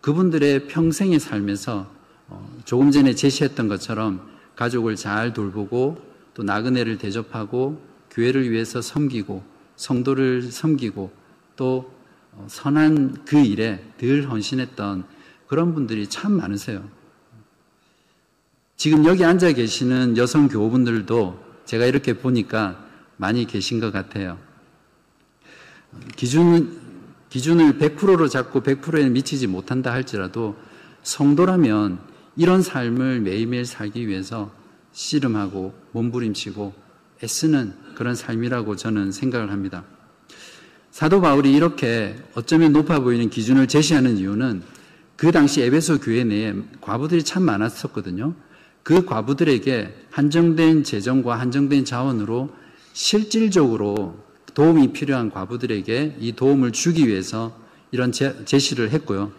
그분들의 0.00 0.68
평생의 0.68 1.20
삶에서 1.20 1.86
어, 2.28 2.58
조금 2.64 2.90
전에 2.90 3.14
제시했던 3.14 3.68
것처럼 3.68 4.20
가족을 4.56 4.96
잘 4.96 5.32
돌보고 5.32 5.98
또 6.34 6.42
나그네를 6.42 6.98
대접하고 6.98 7.80
교회를 8.10 8.50
위해서 8.50 8.80
섬기고 8.82 9.42
성도를 9.76 10.42
섬기고 10.50 11.10
또 11.56 11.92
어, 12.32 12.46
선한 12.48 13.24
그 13.24 13.38
일에 13.38 13.84
늘 13.98 14.30
헌신했던 14.30 15.04
그런 15.46 15.74
분들이 15.74 16.06
참 16.08 16.32
많으세요. 16.32 16.82
지금 18.84 19.06
여기 19.06 19.24
앉아 19.24 19.52
계시는 19.52 20.18
여성 20.18 20.46
교우분들도 20.46 21.42
제가 21.64 21.86
이렇게 21.86 22.12
보니까 22.12 22.84
많이 23.16 23.46
계신 23.46 23.80
것 23.80 23.90
같아요. 23.90 24.36
기준, 26.16 26.82
기준을 27.30 27.78
100%로 27.78 28.28
잡고 28.28 28.62
100%에 28.62 29.08
미치지 29.08 29.46
못한다 29.46 29.90
할지라도 29.90 30.58
성도라면 31.02 31.98
이런 32.36 32.60
삶을 32.60 33.22
매일매일 33.22 33.64
살기 33.64 34.06
위해서 34.06 34.52
씨름하고 34.92 35.72
몸부림치고 35.92 36.74
애쓰는 37.22 37.72
그런 37.94 38.14
삶이라고 38.14 38.76
저는 38.76 39.12
생각을 39.12 39.50
합니다. 39.50 39.84
사도 40.90 41.22
바울이 41.22 41.54
이렇게 41.54 42.16
어쩌면 42.34 42.74
높아 42.74 43.00
보이는 43.00 43.30
기준을 43.30 43.66
제시하는 43.66 44.18
이유는 44.18 44.62
그 45.16 45.32
당시 45.32 45.62
에베소 45.62 46.00
교회 46.00 46.22
내에 46.22 46.52
과부들이 46.82 47.22
참 47.22 47.44
많았었거든요. 47.44 48.34
그 48.84 49.06
과부들에게 49.06 49.92
한정된 50.10 50.84
재정과 50.84 51.40
한정된 51.40 51.84
자원으로 51.84 52.50
실질적으로 52.92 54.22
도움이 54.52 54.92
필요한 54.92 55.30
과부들에게 55.30 56.18
이 56.20 56.32
도움을 56.36 56.70
주기 56.70 57.08
위해서 57.08 57.58
이런 57.90 58.12
제시를 58.12 58.90
했고요. 58.90 59.32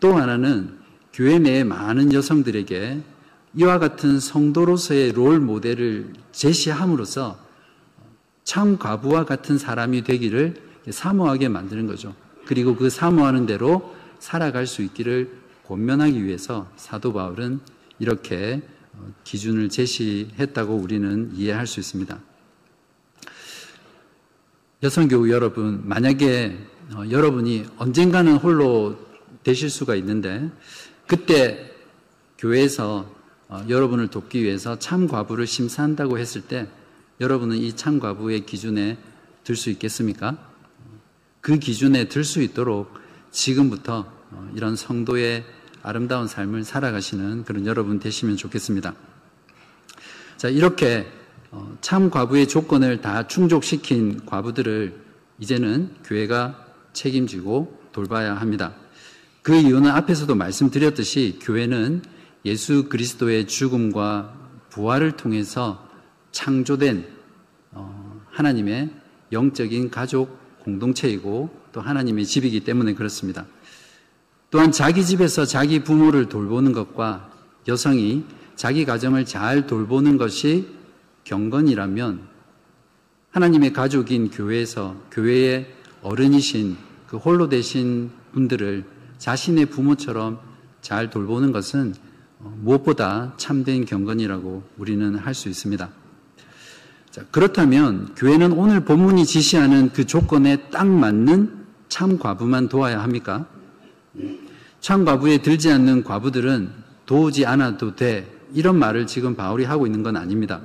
또 0.00 0.14
하나는 0.14 0.76
교회 1.12 1.38
내의 1.38 1.64
많은 1.64 2.12
여성들에게 2.12 3.00
이와 3.54 3.78
같은 3.78 4.20
성도로서의 4.20 5.12
롤 5.12 5.40
모델을 5.40 6.12
제시함으로써 6.32 7.38
참 8.44 8.78
과부와 8.78 9.24
같은 9.24 9.58
사람이 9.58 10.04
되기를 10.04 10.54
사모하게 10.90 11.48
만드는 11.48 11.86
거죠. 11.86 12.14
그리고 12.46 12.76
그 12.76 12.90
사모하는 12.90 13.46
대로 13.46 13.94
살아갈 14.18 14.66
수 14.66 14.82
있기를 14.82 15.30
권면하기 15.66 16.24
위해서 16.24 16.68
사도 16.76 17.12
바울은 17.12 17.60
이렇게 17.98 18.62
기준을 19.24 19.68
제시했다고 19.68 20.74
우리는 20.74 21.30
이해할 21.34 21.66
수 21.66 21.80
있습니다. 21.80 22.18
여성교우 24.82 25.30
여러분, 25.30 25.86
만약에 25.88 26.56
어, 26.94 27.02
여러분이 27.10 27.66
언젠가는 27.76 28.36
홀로 28.36 28.96
되실 29.42 29.70
수가 29.70 29.94
있는데, 29.96 30.50
그때 31.06 31.70
교회에서 32.38 33.14
어, 33.48 33.64
여러분을 33.68 34.08
돕기 34.08 34.42
위해서 34.42 34.78
참과부를 34.78 35.46
심사한다고 35.46 36.18
했을 36.18 36.42
때, 36.42 36.68
여러분은 37.20 37.56
이 37.56 37.74
참과부의 37.74 38.46
기준에 38.46 38.98
들 39.44 39.56
수 39.56 39.70
있겠습니까? 39.70 40.36
그 41.40 41.58
기준에 41.58 42.08
들 42.08 42.24
수 42.24 42.42
있도록 42.42 42.92
지금부터 43.30 44.12
어, 44.30 44.50
이런 44.54 44.76
성도의 44.76 45.44
아름다운 45.82 46.26
삶을 46.26 46.64
살아가시는 46.64 47.44
그런 47.44 47.66
여러분 47.66 47.98
되시면 47.98 48.36
좋겠습니다. 48.36 48.94
자, 50.36 50.48
이렇게 50.48 51.06
어, 51.50 51.76
참 51.80 52.10
과부의 52.10 52.46
조건을 52.48 53.00
다 53.00 53.26
충족시킨 53.26 54.26
과부들을 54.26 54.94
이제는 55.38 55.90
교회가 56.04 56.66
책임지고 56.92 57.80
돌봐야 57.92 58.34
합니다. 58.34 58.74
그 59.42 59.54
이유는 59.54 59.90
앞에서도 59.90 60.34
말씀드렸듯이 60.34 61.38
교회는 61.40 62.02
예수 62.44 62.88
그리스도의 62.88 63.46
죽음과 63.46 64.34
부활을 64.70 65.12
통해서 65.12 65.88
창조된 66.32 67.06
어, 67.72 68.20
하나님의 68.30 68.90
영적인 69.32 69.90
가족 69.90 70.38
공동체이고 70.60 71.50
또 71.72 71.80
하나님의 71.80 72.26
집이기 72.26 72.60
때문에 72.60 72.94
그렇습니다. 72.94 73.46
또한 74.50 74.72
자기 74.72 75.04
집에서 75.04 75.44
자기 75.44 75.82
부모를 75.84 76.28
돌보는 76.28 76.72
것과 76.72 77.30
여성이 77.68 78.24
자기 78.56 78.84
가정을 78.84 79.24
잘 79.26 79.66
돌보는 79.66 80.16
것이 80.16 80.68
경건이라면 81.24 82.20
하나님의 83.30 83.72
가족인 83.74 84.30
교회에서 84.30 84.96
교회의 85.10 85.66
어른이신 86.02 86.76
그 87.06 87.18
홀로 87.18 87.48
되신 87.48 88.10
분들을 88.32 88.84
자신의 89.18 89.66
부모처럼 89.66 90.40
잘 90.80 91.10
돌보는 91.10 91.52
것은 91.52 91.94
무엇보다 92.38 93.34
참된 93.36 93.84
경건이라고 93.84 94.62
우리는 94.78 95.16
할 95.16 95.34
수 95.34 95.48
있습니다. 95.48 95.90
자, 97.10 97.24
그렇다면 97.30 98.14
교회는 98.14 98.52
오늘 98.52 98.80
본문이 98.80 99.26
지시하는 99.26 99.90
그 99.92 100.06
조건에 100.06 100.68
딱 100.70 100.86
맞는 100.86 101.66
참 101.88 102.18
과부만 102.18 102.68
도와야 102.68 103.02
합니까? 103.02 103.46
참 104.80 105.04
과부에 105.04 105.38
들지 105.38 105.70
않는 105.70 106.04
과부들은 106.04 106.70
도우지 107.06 107.46
않아도 107.46 107.96
돼. 107.96 108.26
이런 108.54 108.78
말을 108.78 109.06
지금 109.06 109.34
바울이 109.34 109.64
하고 109.64 109.86
있는 109.86 110.02
건 110.02 110.16
아닙니다. 110.16 110.60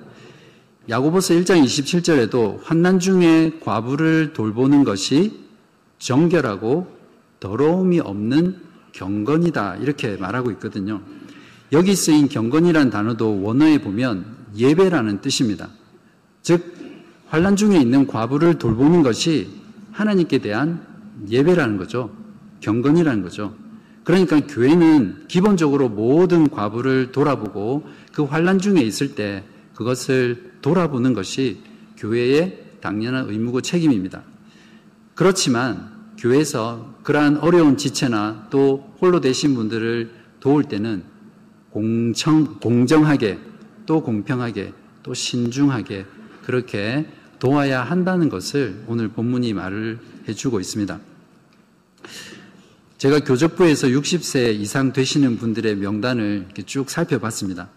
야고보서 0.89 1.33
1장 1.35 1.63
27절에도 1.63 2.59
환난 2.63 2.99
중에 2.99 3.59
과부를 3.61 4.33
돌보는 4.33 4.83
것이 4.83 5.43
정결하고 5.99 6.87
더러움이 7.39 7.99
없는 7.99 8.61
경건이다. 8.91 9.77
이렇게 9.77 10.17
말하고 10.17 10.51
있거든요. 10.51 11.01
여기 11.71 11.95
쓰인 11.95 12.27
경건이란 12.27 12.89
단어도 12.89 13.41
원어에 13.41 13.79
보면 13.79 14.25
예배라는 14.55 15.21
뜻입니다. 15.21 15.69
즉, 16.41 16.73
환란 17.27 17.55
중에 17.55 17.77
있는 17.77 18.05
과부를 18.05 18.59
돌보는 18.59 19.01
것이 19.01 19.49
하나님께 19.91 20.39
대한 20.39 20.85
예배라는 21.29 21.77
거죠. 21.77 22.11
경건이라는 22.63 23.21
거죠. 23.21 23.53
그러니까 24.03 24.39
교회는 24.39 25.25
기본적으로 25.27 25.89
모든 25.89 26.49
과부를 26.49 27.11
돌아보고 27.11 27.87
그 28.11 28.23
환란 28.23 28.59
중에 28.59 28.81
있을 28.81 29.15
때 29.15 29.43
그것을 29.75 30.53
돌아보는 30.61 31.13
것이 31.13 31.59
교회의 31.97 32.59
당연한 32.81 33.29
의무고 33.29 33.61
책임입니다. 33.61 34.23
그렇지만 35.15 35.91
교회에서 36.17 36.95
그러한 37.03 37.37
어려운 37.37 37.77
지체나 37.77 38.47
또 38.49 38.93
홀로 39.01 39.19
되신 39.21 39.55
분들을 39.55 40.11
도울 40.39 40.63
때는 40.63 41.03
공정, 41.69 42.59
공정하게 42.59 43.39
또 43.85 44.03
공평하게 44.03 44.73
또 45.01 45.13
신중하게 45.13 46.05
그렇게 46.45 47.05
도와야 47.39 47.83
한다는 47.83 48.29
것을 48.29 48.83
오늘 48.87 49.09
본문이 49.09 49.53
말을 49.53 49.99
해주고 50.27 50.59
있습니다. 50.59 50.99
제가 53.03 53.19
교적부에서 53.19 53.87
60세 53.87 54.57
이상 54.61 54.93
되시는 54.93 55.35
분들의 55.35 55.75
명단을 55.75 56.47
쭉 56.65 56.89
살펴봤습니다. 56.89 57.67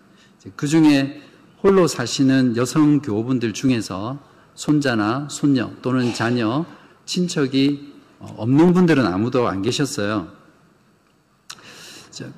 그 0.55 0.69
중에 0.69 1.21
홀로 1.65 1.89
사시는 1.89 2.57
여성 2.57 3.01
교우분들 3.01 3.53
중에서 3.53 4.21
손자나 4.55 5.27
손녀 5.29 5.73
또는 5.83 6.15
자녀, 6.15 6.65
친척이 7.07 7.93
없는 8.21 8.73
분들은 8.73 9.05
아무도 9.05 9.49
안 9.49 9.63
계셨어요. 9.63 10.29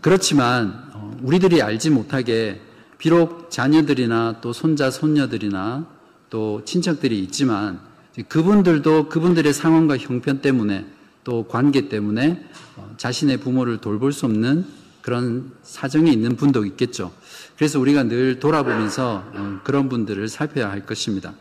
그렇지만 0.01 0.89
어, 0.95 1.15
우리들이 1.23 1.61
알지 1.61 1.91
못하게 1.91 2.63
비록 2.97 3.51
자녀들이나 3.51 4.41
또 4.41 4.55
손자, 4.55 4.91
손녀들이나 4.91 5.87
또 6.31 6.65
친척들이 6.65 7.23
있지만 7.25 7.81
그분들도 8.29 9.11
그분들의 9.11 9.53
상황과 9.53 9.99
형편 9.99 10.41
때문에 10.41 10.97
또 11.25 11.47
관계 11.47 11.89
때문에 11.89 12.45
어, 12.77 12.95
자신의 12.97 13.39
부모를 13.39 13.79
돌볼 13.79 14.13
수 14.13 14.27
없는 14.27 14.67
그런 15.03 15.53
사정이 15.63 16.13
있는 16.13 16.37
분도 16.37 16.65
있겠죠. 16.65 17.13
그래서 17.57 17.81
우리가 17.81 18.05
늘 18.05 18.41
돌아보면서 18.41 19.25
어, 19.35 19.61
그런 19.65 19.89
분들을 19.89 20.29
살펴야 20.29 20.71
할 20.71 20.87
것입니다. 20.87 21.35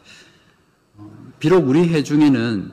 비록 1.40 1.68
우리 1.68 1.88
회 1.88 2.02
중에는 2.02 2.72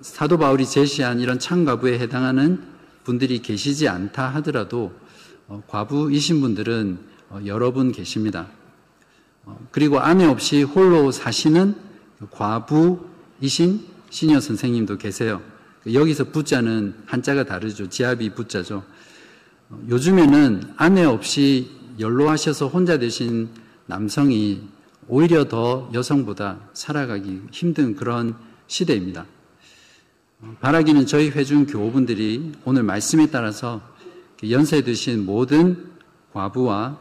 사도 0.00 0.38
바울이 0.38 0.64
제시한 0.64 1.20
이런 1.20 1.38
창가부에 1.38 1.98
해당하는 1.98 2.62
분들이 3.02 3.42
계시지 3.42 3.88
않다 3.88 4.28
하더라도 4.36 4.92
과부이신 5.66 6.40
분들은 6.40 6.98
어, 7.28 7.40
여러 7.44 7.72
분 7.72 7.90
계십니다. 7.90 8.46
어, 9.44 9.58
그리고 9.72 9.98
아내 9.98 10.24
없이 10.24 10.62
홀로 10.62 11.10
사시는 11.10 11.74
과부이신 12.30 13.84
시녀 14.10 14.40
선생님도 14.40 14.98
계세요. 14.98 15.42
여기서 15.92 16.24
부자는 16.24 16.94
한자가 17.06 17.44
다르죠. 17.44 17.88
지압이 17.88 18.30
부자죠. 18.30 18.82
어, 19.70 19.82
요즘에는 19.88 20.74
아내 20.76 21.04
없이 21.04 21.70
연로하셔서 21.98 22.68
혼자 22.68 22.98
되신 22.98 23.48
남성이 23.86 24.68
오히려 25.08 25.44
더 25.48 25.88
여성보다 25.94 26.58
살아가기 26.72 27.42
힘든 27.52 27.94
그런 27.94 28.34
시대입니다. 28.66 29.26
바라기는 30.60 31.06
저희 31.06 31.30
회중 31.30 31.66
교우분들이 31.66 32.52
오늘 32.64 32.82
말씀에 32.82 33.28
따라서 33.30 33.80
연세 34.50 34.82
드신 34.82 35.24
모든 35.24 35.92
과부와 36.32 36.98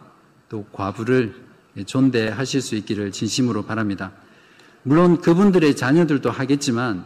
또 0.47 0.65
과부를 0.71 1.35
존대하실 1.85 2.61
수 2.61 2.75
있기를 2.75 3.11
진심으로 3.11 3.65
바랍니다. 3.65 4.13
물론 4.83 5.19
그분들의 5.19 5.75
자녀들도 5.75 6.29
하겠지만 6.29 7.05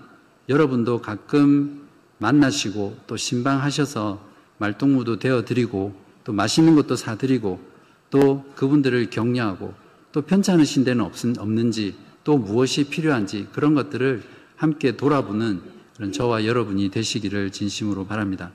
여러분도 0.50 1.02
가끔 1.02 1.88
만나시고 2.18 2.98
또 3.08 3.16
신방하셔서 3.16 4.28
말동무도 4.58 5.20
되어 5.20 5.46
드리고 5.46 5.96
또 6.24 6.34
맛있는 6.34 6.76
것도 6.76 6.96
사 6.96 7.16
드리고 7.16 7.62
또 8.10 8.44
그분들을 8.56 9.10
격려하고 9.10 9.74
또 10.12 10.22
편찮으신 10.24 10.84
데는 10.84 11.10
없는지 11.38 11.96
또 12.24 12.38
무엇이 12.38 12.90
필요한지 12.90 13.48
그런 13.54 13.76
것들을 13.76 14.24
함께 14.56 14.98
돌아보는 14.98 15.62
그런 15.96 16.12
저와 16.12 16.46
여러분이 16.46 16.90
되시기를 16.90 17.52
진심으로 17.52 18.08
바랍니다. 18.08 18.52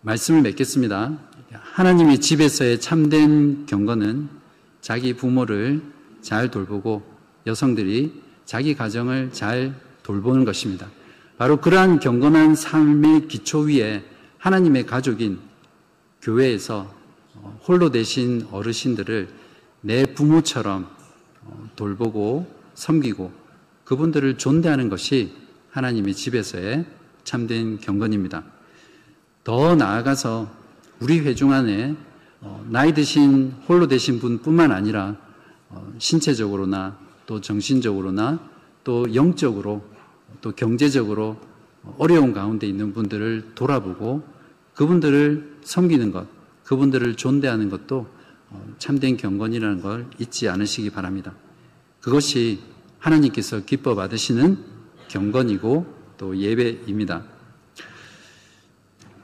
말씀을 0.00 0.42
맺겠습니다. 0.42 1.18
하나님의 1.52 2.20
집에서의 2.20 2.80
참된 2.80 3.66
경건은 3.66 4.28
자기 4.80 5.12
부모를 5.12 5.82
잘 6.22 6.50
돌보고 6.50 7.02
여성들이 7.46 8.20
자기 8.44 8.74
가정을 8.74 9.30
잘 9.32 9.74
돌보는 10.02 10.44
것입니다. 10.44 10.88
바로 11.38 11.60
그러한 11.60 12.00
경건한 12.00 12.54
삶의 12.54 13.28
기초 13.28 13.60
위에 13.60 14.04
하나님의 14.38 14.86
가족인 14.86 15.38
교회에서 16.20 16.92
홀로 17.66 17.90
되신 17.90 18.48
어르신들을 18.50 19.28
내 19.80 20.06
부모처럼 20.06 20.88
돌보고 21.76 22.46
섬기고 22.74 23.32
그분들을 23.84 24.38
존대하는 24.38 24.88
것이 24.88 25.34
하나님의 25.70 26.14
집에서의 26.14 26.86
참된 27.24 27.78
경건입니다. 27.78 28.44
더 29.44 29.74
나아가서 29.74 30.50
우리 31.00 31.20
회중 31.20 31.52
안에 31.52 31.96
어, 32.40 32.64
나이 32.68 32.92
드신 32.92 33.54
홀로 33.68 33.86
되신 33.86 34.18
분뿐만 34.18 34.72
아니라 34.72 35.16
어, 35.68 35.92
신체적으로나 35.98 36.98
또 37.26 37.40
정신적으로나 37.40 38.40
또 38.84 39.14
영적으로 39.14 39.84
또 40.40 40.52
경제적으로 40.52 41.36
어려운 41.98 42.32
가운데 42.32 42.66
있는 42.66 42.92
분들을 42.92 43.52
돌아보고 43.54 44.22
그분들을 44.74 45.58
섬기는 45.62 46.12
것, 46.12 46.26
그분들을 46.64 47.16
존대하는 47.16 47.68
것도 47.68 48.06
어, 48.50 48.74
참된 48.78 49.16
경건이라는 49.16 49.82
걸 49.82 50.06
잊지 50.18 50.48
않으시기 50.48 50.90
바랍니다. 50.90 51.32
그것이 52.00 52.60
하나님께서 52.98 53.64
기뻐 53.64 53.94
받으시는 53.94 54.58
경건이고 55.08 55.86
또 56.18 56.36
예배입니다. 56.36 57.24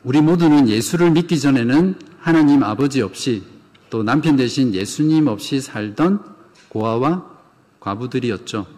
우리 0.04 0.20
모두는 0.20 0.68
예수를 0.68 1.10
믿기 1.10 1.38
전에는 1.38 1.94
하나님 2.18 2.62
아버지 2.62 3.02
없이 3.02 3.42
또 3.90 4.02
남편 4.02 4.36
대신 4.36 4.74
예수님 4.74 5.26
없이 5.26 5.60
살던 5.60 6.22
고아와 6.68 7.38
과부들이었죠. 7.80 8.77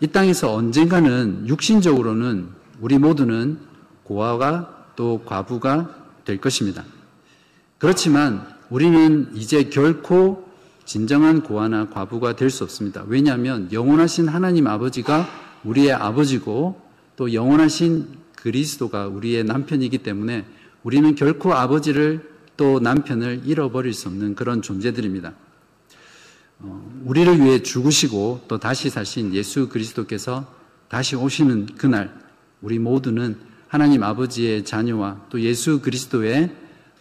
이 0.00 0.06
땅에서 0.06 0.54
언젠가는 0.54 1.46
육신적으로는 1.48 2.48
우리 2.80 2.98
모두는 2.98 3.58
고아가 4.02 4.86
또 4.96 5.22
과부가 5.24 5.94
될 6.24 6.40
것입니다. 6.40 6.84
그렇지만 7.78 8.46
우리는 8.70 9.30
이제 9.34 9.64
결코 9.64 10.48
진정한 10.84 11.42
고아나 11.42 11.88
과부가 11.88 12.36
될 12.36 12.50
수 12.50 12.64
없습니다. 12.64 13.04
왜냐하면 13.06 13.72
영원하신 13.72 14.28
하나님 14.28 14.66
아버지가 14.66 15.26
우리의 15.64 15.92
아버지고 15.92 16.80
또 17.16 17.32
영원하신 17.32 18.06
그리스도가 18.36 19.06
우리의 19.08 19.44
남편이기 19.44 19.98
때문에 19.98 20.44
우리는 20.82 21.14
결코 21.14 21.54
아버지를 21.54 22.28
또 22.56 22.78
남편을 22.80 23.42
잃어버릴 23.44 23.94
수 23.94 24.08
없는 24.08 24.34
그런 24.34 24.60
존재들입니다. 24.60 25.32
어, 26.60 27.02
우리를 27.04 27.40
위해 27.40 27.62
죽으시고 27.62 28.44
또 28.48 28.58
다시 28.58 28.90
사신 28.90 29.34
예수 29.34 29.68
그리스도께서 29.68 30.46
다시 30.88 31.16
오시는 31.16 31.66
그날 31.76 32.14
우리 32.62 32.78
모두는 32.78 33.38
하나님 33.68 34.02
아버지의 34.02 34.64
자녀와 34.64 35.26
또 35.30 35.40
예수 35.40 35.80
그리스도의 35.80 36.54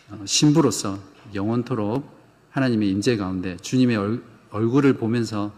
어, 0.09 0.21
신부로서 0.25 0.99
영원토록 1.33 2.11
하나님의 2.49 2.89
임재 2.89 3.17
가운데 3.17 3.57
주님의 3.57 4.19
얼굴을 4.51 4.93
보면서 4.93 5.51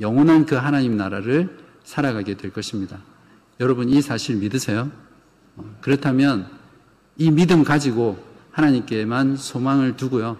영원한 0.00 0.46
그 0.46 0.54
하나님 0.56 0.96
나라를 0.96 1.58
살아가게 1.84 2.36
될 2.36 2.52
것입니다. 2.52 2.98
여러분 3.60 3.88
이 3.88 4.00
사실 4.00 4.36
믿으세요? 4.36 4.90
그렇다면 5.80 6.48
이 7.16 7.30
믿음 7.30 7.64
가지고 7.64 8.18
하나님께만 8.50 9.36
소망을 9.36 9.96
두고요. 9.96 10.38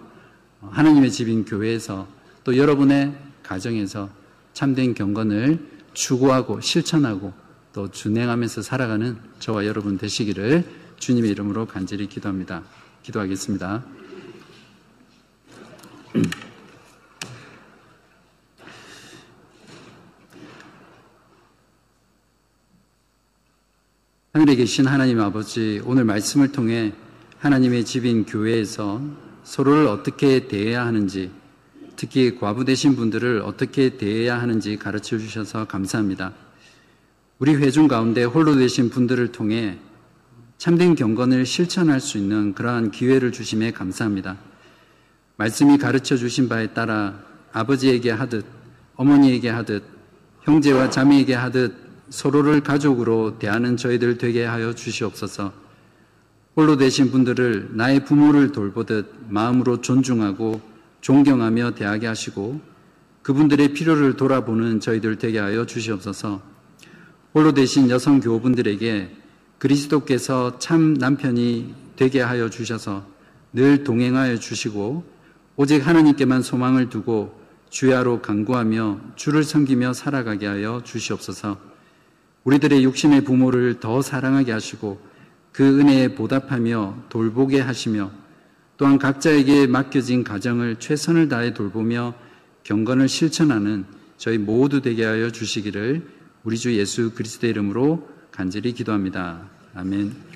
하나님의 0.61 1.11
집인 1.11 1.45
교회에서 1.45 2.07
또 2.43 2.57
여러분의 2.57 3.15
가정에서 3.43 4.09
참된 4.53 4.93
경건을 4.93 5.59
추구하고 5.93 6.61
실천하고 6.61 7.33
또 7.73 7.89
준행하면서 7.89 8.61
살아가는 8.61 9.17
저와 9.39 9.65
여러분 9.65 9.97
되시기를 9.97 10.63
주님의 10.97 11.31
이름으로 11.31 11.65
간절히 11.67 12.07
기도합니다. 12.07 12.63
기도하겠습니다. 13.03 13.83
하늘에 24.33 24.55
계신 24.55 24.87
하나님 24.87 25.19
아버지, 25.19 25.81
오늘 25.85 26.05
말씀을 26.05 26.53
통해 26.53 26.93
하나님의 27.39 27.83
집인 27.85 28.25
교회에서 28.25 29.01
서로를 29.43 29.87
어떻게 29.87 30.47
대해야 30.47 30.85
하는지, 30.85 31.31
특히 32.01 32.35
과부 32.35 32.65
되신 32.65 32.95
분들을 32.95 33.43
어떻게 33.45 33.95
대해야 33.95 34.41
하는지 34.41 34.75
가르쳐 34.75 35.19
주셔서 35.19 35.65
감사합니다. 35.65 36.33
우리 37.37 37.53
회중 37.53 37.87
가운데 37.87 38.23
홀로 38.23 38.55
되신 38.55 38.89
분들을 38.89 39.31
통해 39.31 39.77
참된 40.57 40.95
경건을 40.95 41.45
실천할 41.45 41.99
수 41.99 42.17
있는 42.17 42.55
그러한 42.55 42.89
기회를 42.89 43.31
주심에 43.31 43.69
감사합니다. 43.69 44.37
말씀이 45.37 45.77
가르쳐 45.77 46.17
주신 46.17 46.49
바에 46.49 46.73
따라 46.73 47.19
아버지에게 47.53 48.09
하듯, 48.09 48.47
어머니에게 48.95 49.49
하듯, 49.49 49.83
형제와 50.41 50.89
자매에게 50.89 51.35
하듯 51.35 51.75
서로를 52.09 52.61
가족으로 52.61 53.37
대하는 53.37 53.77
저희들 53.77 54.17
되게 54.17 54.43
하여 54.43 54.73
주시옵소서. 54.73 55.53
홀로 56.55 56.77
되신 56.77 57.11
분들을 57.11 57.73
나의 57.73 58.05
부모를 58.05 58.51
돌보듯 58.51 59.27
마음으로 59.29 59.81
존중하고 59.81 60.70
존경하며 61.01 61.71
대하게 61.75 62.07
하시고 62.07 62.61
그분들의 63.21 63.73
필요를 63.73 64.15
돌아보는 64.17 64.79
저희들 64.79 65.17
되게 65.17 65.39
하여 65.39 65.65
주시옵소서. 65.65 66.41
홀로 67.33 67.53
되신 67.53 67.89
여성 67.89 68.19
교우분들에게 68.19 69.15
그리스도께서 69.57 70.57
참 70.59 70.95
남편이 70.95 71.75
되게 71.95 72.21
하여 72.21 72.49
주셔서 72.49 73.05
늘 73.53 73.83
동행하여 73.83 74.37
주시고 74.37 75.03
오직 75.55 75.85
하나님께만 75.85 76.41
소망을 76.41 76.89
두고 76.89 77.39
주야로 77.69 78.21
간구하며 78.21 78.99
주를 79.15 79.43
섬기며 79.43 79.93
살아가게 79.93 80.47
하여 80.47 80.81
주시옵소서. 80.83 81.57
우리들의 82.43 82.83
육신의 82.83 83.23
부모를 83.23 83.79
더 83.79 84.01
사랑하게 84.01 84.51
하시고 84.51 84.99
그 85.51 85.79
은혜에 85.79 86.15
보답하며 86.15 87.03
돌보게 87.09 87.59
하시며 87.59 88.11
또한 88.81 88.97
각자에게 88.97 89.67
맡겨진 89.67 90.23
가정을 90.23 90.77
최선을 90.77 91.29
다해 91.29 91.53
돌보며 91.53 92.15
경건을 92.63 93.09
실천하는 93.09 93.85
저희 94.17 94.39
모두 94.39 94.81
되게 94.81 95.05
하여 95.05 95.29
주시기를 95.29 96.01
우리 96.43 96.57
주 96.57 96.75
예수 96.75 97.13
그리스도의 97.13 97.51
이름으로 97.51 98.09
간절히 98.31 98.73
기도합니다. 98.73 99.47
아멘. 99.75 100.30